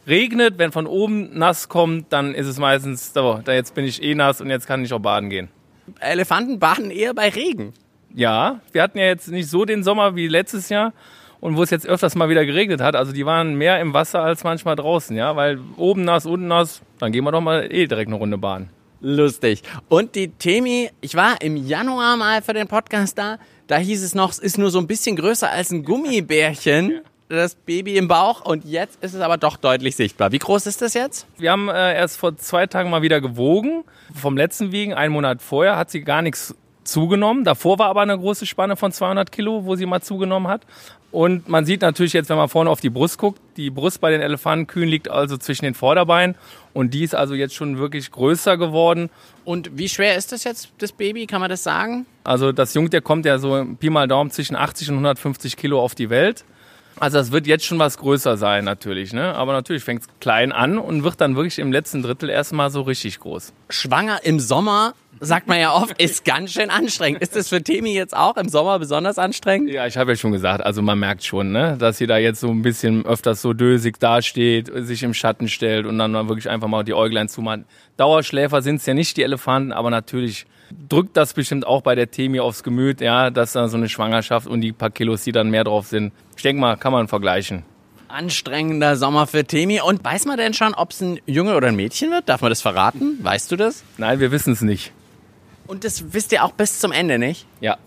regnet, 0.06 0.58
wenn 0.58 0.72
von 0.72 0.86
oben 0.86 1.38
nass 1.38 1.68
kommt, 1.68 2.12
dann 2.12 2.34
ist 2.34 2.46
es 2.46 2.58
meistens, 2.58 3.12
so, 3.12 3.40
da 3.44 3.52
jetzt 3.52 3.74
bin 3.74 3.84
ich 3.84 4.02
eh 4.02 4.14
nass 4.14 4.40
und 4.40 4.50
jetzt 4.50 4.66
kann 4.66 4.84
ich 4.84 4.92
auch 4.92 4.98
baden 4.98 5.30
gehen. 5.30 5.48
Elefanten 6.00 6.58
baden 6.58 6.90
eher 6.90 7.14
bei 7.14 7.28
Regen. 7.28 7.72
Ja, 8.14 8.60
wir 8.72 8.82
hatten 8.82 8.98
ja 8.98 9.06
jetzt 9.06 9.28
nicht 9.28 9.48
so 9.48 9.64
den 9.64 9.82
Sommer 9.82 10.16
wie 10.16 10.28
letztes 10.28 10.68
Jahr 10.68 10.92
und 11.42 11.56
wo 11.56 11.64
es 11.64 11.70
jetzt 11.70 11.86
öfters 11.86 12.14
mal 12.14 12.28
wieder 12.28 12.46
geregnet 12.46 12.80
hat. 12.80 12.94
Also 12.94 13.12
die 13.12 13.26
waren 13.26 13.56
mehr 13.56 13.80
im 13.80 13.92
Wasser 13.92 14.22
als 14.22 14.44
manchmal 14.44 14.76
draußen, 14.76 15.16
ja, 15.16 15.34
weil 15.34 15.58
oben 15.76 16.04
nass, 16.04 16.24
unten 16.24 16.46
nass, 16.46 16.80
dann 17.00 17.10
gehen 17.10 17.24
wir 17.24 17.32
doch 17.32 17.40
mal 17.40 17.66
eh 17.70 17.86
direkt 17.86 18.08
eine 18.08 18.16
Runde 18.16 18.38
Bahn. 18.38 18.70
Lustig. 19.00 19.62
Und 19.88 20.14
die 20.14 20.28
Temi, 20.28 20.88
ich 21.00 21.16
war 21.16 21.42
im 21.42 21.56
Januar 21.56 22.16
mal 22.16 22.42
für 22.42 22.54
den 22.54 22.68
Podcast 22.68 23.18
da, 23.18 23.38
da 23.66 23.76
hieß 23.76 24.04
es 24.04 24.14
noch, 24.14 24.30
es 24.30 24.38
ist 24.38 24.56
nur 24.56 24.70
so 24.70 24.78
ein 24.78 24.86
bisschen 24.86 25.16
größer 25.16 25.50
als 25.50 25.72
ein 25.72 25.84
Gummibärchen. 25.84 27.00
das 27.28 27.56
Baby 27.56 27.96
im 27.96 28.06
Bauch 28.06 28.44
und 28.44 28.64
jetzt 28.64 29.02
ist 29.02 29.14
es 29.14 29.20
aber 29.20 29.36
doch 29.36 29.56
deutlich 29.56 29.96
sichtbar. 29.96 30.30
Wie 30.30 30.38
groß 30.38 30.66
ist 30.66 30.80
das 30.80 30.94
jetzt? 30.94 31.26
Wir 31.38 31.50
haben 31.50 31.68
äh, 31.68 31.96
erst 31.96 32.18
vor 32.18 32.36
zwei 32.36 32.68
Tagen 32.68 32.88
mal 32.88 33.02
wieder 33.02 33.20
gewogen. 33.20 33.82
Vom 34.14 34.36
letzten 34.36 34.70
Wiegen, 34.70 34.94
einen 34.94 35.12
Monat 35.12 35.42
vorher, 35.42 35.76
hat 35.76 35.90
sie 35.90 36.02
gar 36.02 36.22
nichts 36.22 36.54
zugenommen. 36.84 37.44
Davor 37.44 37.78
war 37.78 37.88
aber 37.88 38.02
eine 38.02 38.16
große 38.16 38.46
Spanne 38.46 38.76
von 38.76 38.92
200 38.92 39.32
Kilo, 39.32 39.64
wo 39.64 39.74
sie 39.74 39.86
mal 39.86 40.02
zugenommen 40.02 40.48
hat. 40.48 40.66
Und 41.12 41.46
man 41.46 41.66
sieht 41.66 41.82
natürlich 41.82 42.14
jetzt, 42.14 42.30
wenn 42.30 42.38
man 42.38 42.48
vorne 42.48 42.70
auf 42.70 42.80
die 42.80 42.88
Brust 42.88 43.18
guckt, 43.18 43.38
die 43.58 43.68
Brust 43.68 44.00
bei 44.00 44.10
den 44.10 44.22
Elefantenkühen 44.22 44.88
liegt 44.88 45.10
also 45.10 45.36
zwischen 45.36 45.66
den 45.66 45.74
Vorderbeinen 45.74 46.36
und 46.72 46.94
die 46.94 47.04
ist 47.04 47.14
also 47.14 47.34
jetzt 47.34 47.54
schon 47.54 47.76
wirklich 47.76 48.10
größer 48.10 48.56
geworden. 48.56 49.10
Und 49.44 49.76
wie 49.76 49.90
schwer 49.90 50.16
ist 50.16 50.32
das 50.32 50.44
jetzt, 50.44 50.72
das 50.78 50.90
Baby? 50.90 51.26
Kann 51.26 51.42
man 51.42 51.50
das 51.50 51.62
sagen? 51.62 52.06
Also 52.24 52.50
das 52.50 52.72
Jungtier 52.72 53.02
kommt 53.02 53.26
ja 53.26 53.38
so 53.38 53.62
Pi 53.78 53.90
mal 53.90 54.08
Daumen 54.08 54.30
zwischen 54.30 54.56
80 54.56 54.88
und 54.88 54.94
150 54.94 55.58
Kilo 55.58 55.82
auf 55.82 55.94
die 55.94 56.08
Welt. 56.08 56.46
Also 57.00 57.18
das 57.18 57.32
wird 57.32 57.46
jetzt 57.46 57.64
schon 57.64 57.78
was 57.78 57.98
größer 57.98 58.36
sein 58.36 58.64
natürlich, 58.64 59.12
ne? 59.12 59.34
Aber 59.34 59.52
natürlich 59.52 59.82
fängt 59.84 60.02
es 60.02 60.08
klein 60.20 60.52
an 60.52 60.78
und 60.78 61.04
wird 61.04 61.20
dann 61.20 61.36
wirklich 61.36 61.58
im 61.58 61.72
letzten 61.72 62.02
Drittel 62.02 62.28
erstmal 62.28 62.70
so 62.70 62.82
richtig 62.82 63.20
groß. 63.20 63.52
Schwanger 63.70 64.20
im 64.24 64.38
Sommer, 64.40 64.94
sagt 65.20 65.48
man 65.48 65.58
ja 65.58 65.72
oft, 65.72 66.00
ist 66.00 66.24
ganz 66.24 66.52
schön 66.52 66.70
anstrengend. 66.70 67.22
Ist 67.22 67.36
das 67.36 67.48
für 67.48 67.62
Temi 67.62 67.94
jetzt 67.94 68.16
auch 68.16 68.36
im 68.36 68.48
Sommer 68.48 68.78
besonders 68.78 69.18
anstrengend? 69.18 69.70
Ja, 69.70 69.86
ich 69.86 69.96
habe 69.96 70.12
ja 70.12 70.16
schon 70.16 70.32
gesagt, 70.32 70.64
also 70.64 70.82
man 70.82 70.98
merkt 70.98 71.24
schon, 71.24 71.52
ne, 71.52 71.76
dass 71.78 71.98
sie 71.98 72.06
da 72.06 72.18
jetzt 72.18 72.40
so 72.40 72.48
ein 72.48 72.62
bisschen 72.62 73.06
öfters 73.06 73.42
so 73.42 73.52
dösig 73.52 73.98
dasteht, 73.98 74.70
sich 74.74 75.02
im 75.02 75.14
Schatten 75.14 75.48
stellt 75.48 75.86
und 75.86 75.98
dann 75.98 76.12
wirklich 76.28 76.48
einfach 76.48 76.68
mal 76.68 76.82
die 76.82 76.94
Äuglein 76.94 77.28
zumacht. 77.28 77.60
Dauerschläfer 77.96 78.62
sind 78.62 78.76
es 78.76 78.86
ja 78.86 78.94
nicht, 78.94 79.16
die 79.16 79.22
Elefanten, 79.22 79.72
aber 79.72 79.90
natürlich 79.90 80.46
drückt 80.88 81.16
das 81.16 81.34
bestimmt 81.34 81.66
auch 81.66 81.82
bei 81.82 81.94
der 81.94 82.10
Temi 82.10 82.40
aufs 82.40 82.62
Gemüt, 82.62 83.00
ja, 83.00 83.30
dass 83.30 83.52
da 83.52 83.68
so 83.68 83.76
eine 83.76 83.88
Schwangerschaft 83.88 84.46
und 84.46 84.60
die 84.60 84.72
paar 84.72 84.90
Kilos, 84.90 85.24
die 85.24 85.32
dann 85.32 85.50
mehr 85.50 85.64
drauf 85.64 85.86
sind. 85.86 86.12
Ich 86.36 86.42
denke 86.42 86.60
mal, 86.60 86.76
kann 86.76 86.92
man 86.92 87.08
vergleichen. 87.08 87.64
Anstrengender 88.08 88.96
Sommer 88.96 89.26
für 89.26 89.44
Temi. 89.44 89.80
Und 89.80 90.04
weiß 90.04 90.26
man 90.26 90.36
denn 90.36 90.54
schon, 90.54 90.74
ob 90.74 90.90
es 90.90 91.00
ein 91.00 91.20
Junge 91.26 91.56
oder 91.56 91.68
ein 91.68 91.76
Mädchen 91.76 92.10
wird? 92.10 92.28
Darf 92.28 92.42
man 92.42 92.50
das 92.50 92.60
verraten? 92.60 93.18
Weißt 93.22 93.50
du 93.50 93.56
das? 93.56 93.84
Nein, 93.96 94.20
wir 94.20 94.30
wissen 94.30 94.52
es 94.52 94.60
nicht. 94.60 94.92
Und 95.66 95.84
das 95.84 96.12
wisst 96.12 96.32
ihr 96.32 96.44
auch 96.44 96.52
bis 96.52 96.78
zum 96.78 96.92
Ende 96.92 97.18
nicht? 97.18 97.46
Ja, 97.60 97.78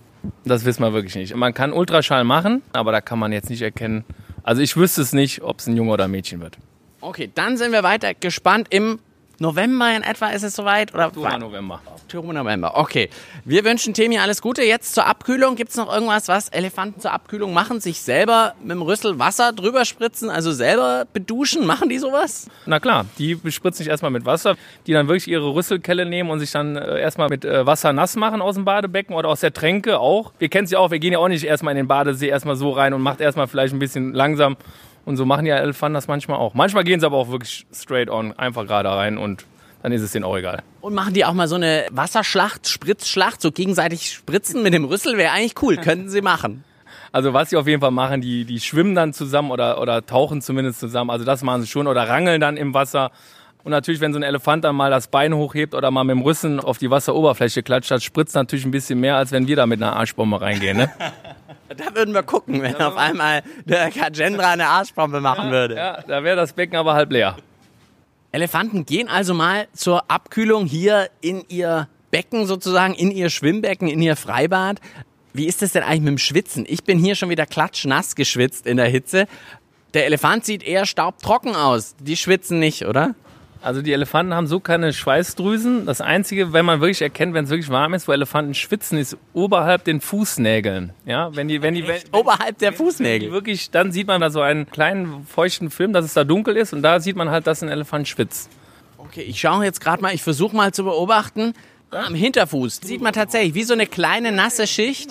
das 0.43 0.65
wissen 0.65 0.82
wir 0.82 0.93
wirklich 0.93 1.15
nicht. 1.15 1.36
Man 1.36 1.54
kann 1.54 1.74
Ultraschall 1.74 2.24
machen, 2.24 2.63
aber 2.74 2.91
da 2.91 3.02
kann 3.02 3.19
man 3.19 3.32
jetzt 3.32 3.50
nicht 3.50 3.62
erkennen. 3.62 4.04
Also 4.43 4.62
ich 4.62 4.76
wüsste 4.78 5.02
es 5.02 5.13
nicht, 5.13 5.41
ob 5.41 5.60
es 5.60 5.67
ein 5.67 5.78
Junge 5.78 5.91
oder 5.91 6.06
ein 6.06 6.12
Mädchen 6.12 6.39
wird. 6.39 6.58
Okay, 7.02 7.30
dann 7.34 7.58
sind 7.58 7.71
wir 7.71 7.84
weiter 7.84 8.13
gespannt. 8.15 8.67
Im 8.71 9.00
November 9.39 9.95
in 9.95 10.04
etwa 10.04 10.30
ist 10.30 10.43
es 10.43 10.56
soweit? 10.56 10.93
Oder 10.93 11.08
Oktober, 11.08 11.38
November. 11.38 11.82
Oktober, 11.86 12.34
November. 12.34 12.78
Okay. 12.78 13.10
Wir 13.43 13.65
wünschen 13.65 13.93
Temi 13.93 14.17
alles 14.19 14.41
Gute. 14.41 14.63
Jetzt 14.63 14.95
zur 14.95 15.06
Abkühlung. 15.06 15.56
Gibt 15.56 15.71
es 15.71 15.78
noch 15.78 15.91
irgendwas, 15.91 16.28
was 16.28 16.50
Elefanten 16.50 17.02
zur 17.02 17.12
Abkühlung 17.12 17.54
machen? 17.54 17.80
Sich 17.82 18.02
selber 18.02 18.54
mit 18.62 18.71
dem 18.71 18.82
Rüssel 18.82 19.19
Wasser 19.19 19.54
drüber 19.54 19.86
spritzen, 19.86 20.30
also 20.30 20.52
selber 20.52 21.06
beduschen? 21.12 21.65
Machen 21.65 21.89
die 21.89 21.98
sowas? 21.98 22.48
Na 22.65 22.80
klar, 22.80 23.06
die 23.17 23.36
bespritzen 23.36 23.80
sich 23.80 23.88
erstmal 23.88 24.12
mit 24.12 24.26
Wasser, 24.26 24.56
die 24.88 24.93
dann 24.93 25.08
wirklich 25.08 25.28
ihre 25.28 25.54
Rüsselkelle 25.54 26.06
nehmen 26.06 26.30
und 26.30 26.39
sich 26.39 26.52
dann 26.52 26.76
äh, 26.76 27.00
erstmal 27.00 27.30
mit 27.30 27.43
äh, 27.43 27.65
Wasser 27.65 27.91
nass 27.91 28.15
machen 28.15 28.41
aus 28.41 28.56
dem 28.56 28.65
Badebecken 28.65 29.15
oder 29.15 29.30
aus 29.30 29.41
der 29.41 29.54
Tränke 29.54 30.00
auch. 30.00 30.32
Wir 30.39 30.50
kennen 30.50 30.67
ja 30.67 30.80
auch, 30.80 30.91
wir 30.91 31.00
gehen 31.00 31.13
ja 31.13 31.19
auch 31.19 31.28
nicht 31.28 31.43
erstmal 31.43 31.71
in 31.71 31.78
den 31.78 31.88
Badesee 31.88 32.28
erstmal 32.28 32.56
so 32.56 32.71
rein 32.71 32.93
und 32.93 33.02
macht 33.02 33.19
erstmal 33.19 33.48
vielleicht 33.48 33.74
ein 33.74 33.80
bisschen 33.80 34.13
langsam. 34.13 34.58
Und 35.06 35.18
so 35.18 35.26
machen 35.26 35.46
ja 35.46 35.58
Elefanten 35.58 35.94
das 35.94 36.08
manchmal 36.08 36.38
auch. 36.38 36.54
Manchmal 36.56 36.84
gehen 36.84 37.00
sie 37.00 37.06
aber 37.06 37.18
auch 37.18 37.30
wirklich 37.30 37.65
straight 37.72 38.10
on, 38.10 38.34
einfach 38.34 38.65
gerade 38.65 38.89
rein 38.89 39.18
und 39.18 39.46
dann 39.84 39.91
ist 39.91 40.02
es 40.02 40.12
denen 40.12 40.26
auch 40.26 40.36
egal. 40.36 40.63
Und 40.82 40.96
machen 40.96 41.13
die 41.13 41.26
auch 41.26 41.34
mal 41.34 41.48
so 41.48 41.56
eine 41.56 41.86
Wasserschlacht, 41.91 42.68
Spritzschlacht, 42.68 43.39
so 43.39 43.52
gegenseitig 43.52 44.12
spritzen 44.12 44.63
mit 44.63 44.74
dem 44.74 44.86
Rüssel? 44.86 45.15
Wäre 45.18 45.32
eigentlich 45.32 45.62
cool, 45.62 45.78
könnten 45.78 46.10
sie 46.10 46.22
machen. 46.22 46.63
Also 47.12 47.34
was 47.34 47.52
sie 47.52 47.58
auf 47.58 47.68
jeden 47.68 47.82
Fall 47.82 47.91
machen, 47.91 48.20
die, 48.20 48.46
die 48.46 48.60
schwimmen 48.60 48.96
dann 48.96 49.13
zusammen 49.13 49.52
oder, 49.52 49.80
oder 49.80 50.06
tauchen 50.06 50.41
zumindest 50.41 50.80
zusammen. 50.80 51.12
Also 51.12 51.24
das 51.24 51.44
machen 51.44 51.62
sie 51.62 51.68
schon 51.68 51.86
oder 51.88 52.10
rangeln 52.10 52.41
dann 52.41 52.58
im 52.58 52.74
Wasser. 52.74 53.12
Und 53.63 53.72
natürlich, 53.72 54.02
wenn 54.02 54.12
so 54.12 54.20
ein 54.20 54.24
Elefant 54.24 54.63
dann 54.63 54.76
mal 54.76 54.91
das 54.91 55.08
Bein 55.08 55.34
hochhebt 55.34 55.74
oder 55.74 55.91
mal 55.91 56.04
mit 56.04 56.15
dem 56.15 56.24
Rüssel 56.24 56.60
auf 56.60 56.78
die 56.78 56.89
Wasseroberfläche 56.89 57.63
klatscht, 57.63 57.89
das 57.89 58.04
spritzt 58.04 58.36
natürlich 58.36 58.65
ein 58.65 58.72
bisschen 58.72 59.00
mehr, 59.00 59.15
als 59.18 59.32
wenn 59.32 59.48
wir 59.48 59.56
da 59.56 59.65
mit 59.65 59.82
einer 59.82 59.96
Arschbombe 59.96 60.41
reingehen. 60.41 60.78
Ne? 60.78 60.91
Da 61.69 61.95
würden 61.95 62.13
wir 62.13 62.23
gucken, 62.23 62.62
wenn 62.62 62.75
auf 62.75 62.95
einmal 62.95 63.43
der 63.65 63.89
Kajendra 63.91 64.51
eine 64.51 64.67
Arschbombe 64.67 65.19
machen 65.19 65.51
würde. 65.51 65.75
Ja, 65.75 66.01
da 66.08 66.23
wäre 66.23 66.36
das 66.36 66.54
Becken 66.54 66.75
aber 66.78 66.93
halb 66.93 67.12
leer. 67.12 67.38
Elefanten 68.32 68.86
gehen 68.86 69.08
also 69.08 69.34
mal 69.34 69.67
zur 69.73 70.10
Abkühlung 70.12 70.65
hier 70.65 71.10
in 71.21 71.43
ihr 71.47 71.88
Becken 72.12 72.45
sozusagen, 72.45 72.93
in 72.93 73.10
ihr 73.12 73.30
Schwimmbecken, 73.30 73.88
in 73.88 74.01
ihr 74.01 74.15
Freibad. 74.15 74.80
Wie 75.34 75.47
ist 75.47 75.62
das 75.62 75.71
denn 75.71 75.84
eigentlich 75.84 76.01
mit 76.01 76.10
dem 76.10 76.17
Schwitzen? 76.17 76.65
Ich 76.67 76.84
bin 76.84 76.99
hier 76.99 77.15
schon 77.15 77.30
wieder 77.30 77.45
klatschnass 77.45 78.15
geschwitzt 78.15 78.67
in 78.67 78.78
der 78.78 78.88
Hitze. 78.88 79.28
Der 79.93 80.06
Elefant 80.06 80.45
sieht 80.45 80.63
eher 80.63 80.86
staubtrocken 80.86 81.56
aus. 81.56 81.95
Die 81.99 82.17
schwitzen 82.17 82.60
nicht, 82.60 82.86
oder? 82.86 83.15
Also 83.65 83.82
die 83.82 83.93
Elefanten 83.93 84.36
haben 84.36 84.45
so 84.45 84.60
keine 84.60 84.93
Schweißdrüsen. 84.93 85.88
Das 85.88 85.99
Einzige, 85.99 86.54
wenn 86.54 86.65
man 86.65 86.82
wirklich 86.82 87.01
erkennt, 87.01 87.34
wenn 87.34 87.45
es 87.45 87.49
wirklich 87.49 87.71
warm 87.71 87.95
ist, 87.95 88.08
wo 88.08 88.12
Elefanten 88.12 88.54
schwitzen, 88.54 88.99
ist 88.99 89.17
oberhalb 89.34 89.84
den 89.86 90.01
Fußnägeln. 90.01 90.93
Ja, 91.08 91.36
wenn 91.36 91.47
die, 91.47 91.63
wenn 91.63 91.73
die, 91.73 91.88
wenn, 91.88 91.99
Oberhalb 92.12 92.60
der 92.60 92.73
Fußnägel. 92.73 93.32
wirklich, 93.32 93.71
dann 93.71 93.91
sieht 93.91 94.06
man 94.06 94.21
da 94.21 94.30
so 94.30 94.41
einen 94.41 94.69
kleinen 94.69 95.25
feuchten 95.25 95.71
Film, 95.71 95.93
dass 95.93 96.06
es 96.06 96.13
da 96.13 96.23
dunkel 96.23 96.58
ist 96.58 96.73
und 96.73 96.84
da 96.84 96.99
sieht 96.99 97.15
man 97.15 97.32
halt, 97.32 97.47
dass 97.47 97.63
ein 97.63 97.69
Elefant 97.69 98.08
schwitzt. 98.08 98.51
Okay, 98.99 99.23
ich 99.23 99.39
schaue 99.39 99.65
jetzt 99.65 99.82
gerade 99.82 99.99
mal, 99.99 100.13
ich 100.13 100.21
versuche 100.21 100.56
mal 100.56 100.71
zu 100.71 100.84
beobachten. 100.84 101.54
Am 101.89 102.13
Hinterfuß 102.13 102.82
sieht 102.84 103.01
man 103.01 103.13
tatsächlich 103.13 103.56
wie 103.56 103.63
so 103.63 103.73
eine 103.73 103.88
kleine 103.88 104.32
nasse 104.32 104.67
Schicht. 104.67 105.10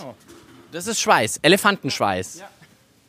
Das 0.71 0.87
ist 0.87 1.01
Schweiß, 1.01 1.41
Elefantenschweiß. 1.43 2.45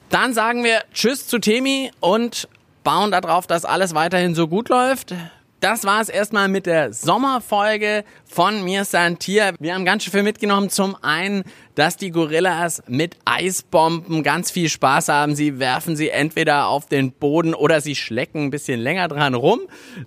Dann 0.09 0.33
sagen 0.33 0.63
wir 0.63 0.81
Tschüss 0.91 1.27
zu 1.27 1.37
Temi 1.37 1.91
und 1.99 2.47
bauen 2.83 3.11
darauf, 3.11 3.45
dass 3.45 3.63
alles 3.65 3.93
weiterhin 3.93 4.33
so 4.33 4.47
gut 4.47 4.69
läuft. 4.69 5.13
Das 5.61 5.85
war 5.85 6.01
es 6.01 6.09
erstmal 6.09 6.47
mit 6.49 6.65
der 6.65 6.93
Sommerfolge 6.93 8.03
von 8.25 8.63
Mir 8.63 8.83
sein 8.83 9.17
Tier. 9.19 9.55
Wir 9.59 9.73
haben 9.73 9.85
ganz 9.85 10.03
schön 10.03 10.11
viel 10.11 10.23
mitgenommen. 10.23 10.69
Zum 10.69 10.95
einen, 11.01 11.43
dass 11.75 11.97
die 11.97 12.11
Gorillas 12.11 12.83
mit 12.87 13.15
Eisbomben 13.23 14.21
ganz 14.21 14.51
viel 14.51 14.69
Spaß 14.69 15.07
haben. 15.07 15.33
Sie 15.33 15.57
werfen 15.57 15.95
sie 15.95 16.09
entweder 16.09 16.67
auf 16.67 16.87
den 16.87 17.13
Boden 17.13 17.53
oder 17.53 17.79
sie 17.79 17.95
schlecken 17.95 18.43
ein 18.43 18.49
bisschen 18.51 18.79
länger 18.79 19.07
dran 19.07 19.33
rum. 19.33 19.61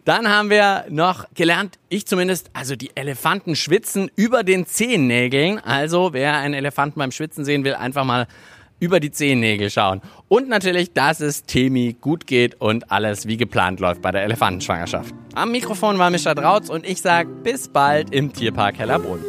Dann 0.04 0.28
haben 0.28 0.50
wir 0.50 0.84
noch 0.90 1.24
gelernt, 1.34 1.78
ich 1.88 2.06
zumindest, 2.06 2.50
also 2.52 2.76
die 2.76 2.90
Elefanten 2.94 3.56
schwitzen 3.56 4.10
über 4.16 4.44
den 4.44 4.66
Zehennägeln. 4.66 5.58
Also 5.58 6.12
wer 6.12 6.36
einen 6.36 6.54
Elefanten 6.54 6.98
beim 6.98 7.10
Schwitzen 7.10 7.44
sehen 7.44 7.64
will, 7.64 7.74
einfach 7.74 8.04
mal 8.04 8.26
über 8.80 9.00
die 9.00 9.10
Zehennägel 9.10 9.70
schauen. 9.70 10.00
Und 10.28 10.48
natürlich, 10.48 10.92
dass 10.92 11.20
es 11.20 11.44
Temi 11.44 11.96
gut 12.00 12.26
geht 12.26 12.60
und 12.60 12.90
alles 12.90 13.26
wie 13.26 13.36
geplant 13.36 13.80
läuft 13.80 14.02
bei 14.02 14.10
der 14.10 14.22
Elefantenschwangerschaft. 14.24 15.14
Am 15.34 15.52
Mikrofon 15.52 15.98
war 15.98 16.10
Mischa 16.10 16.34
Drautz 16.34 16.68
und 16.68 16.86
ich 16.86 17.00
sag 17.00 17.42
bis 17.42 17.68
bald 17.68 18.12
im 18.12 18.32
Tierpark 18.32 18.78
Hellerbrunn. 18.78 19.24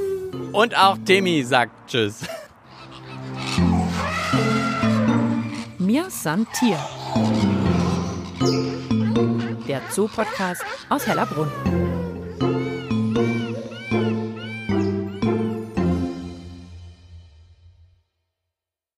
Und 0.51 0.77
auch 0.77 0.97
Temi 1.05 1.43
sagt 1.43 1.89
Tschüss. 1.89 2.21
Mir 5.77 6.09
san 6.09 6.45
Tier. 6.53 6.77
Der 9.67 9.81
Zoo-Podcast 9.91 10.63
aus 10.89 11.07
Hellerbrunn. 11.07 11.88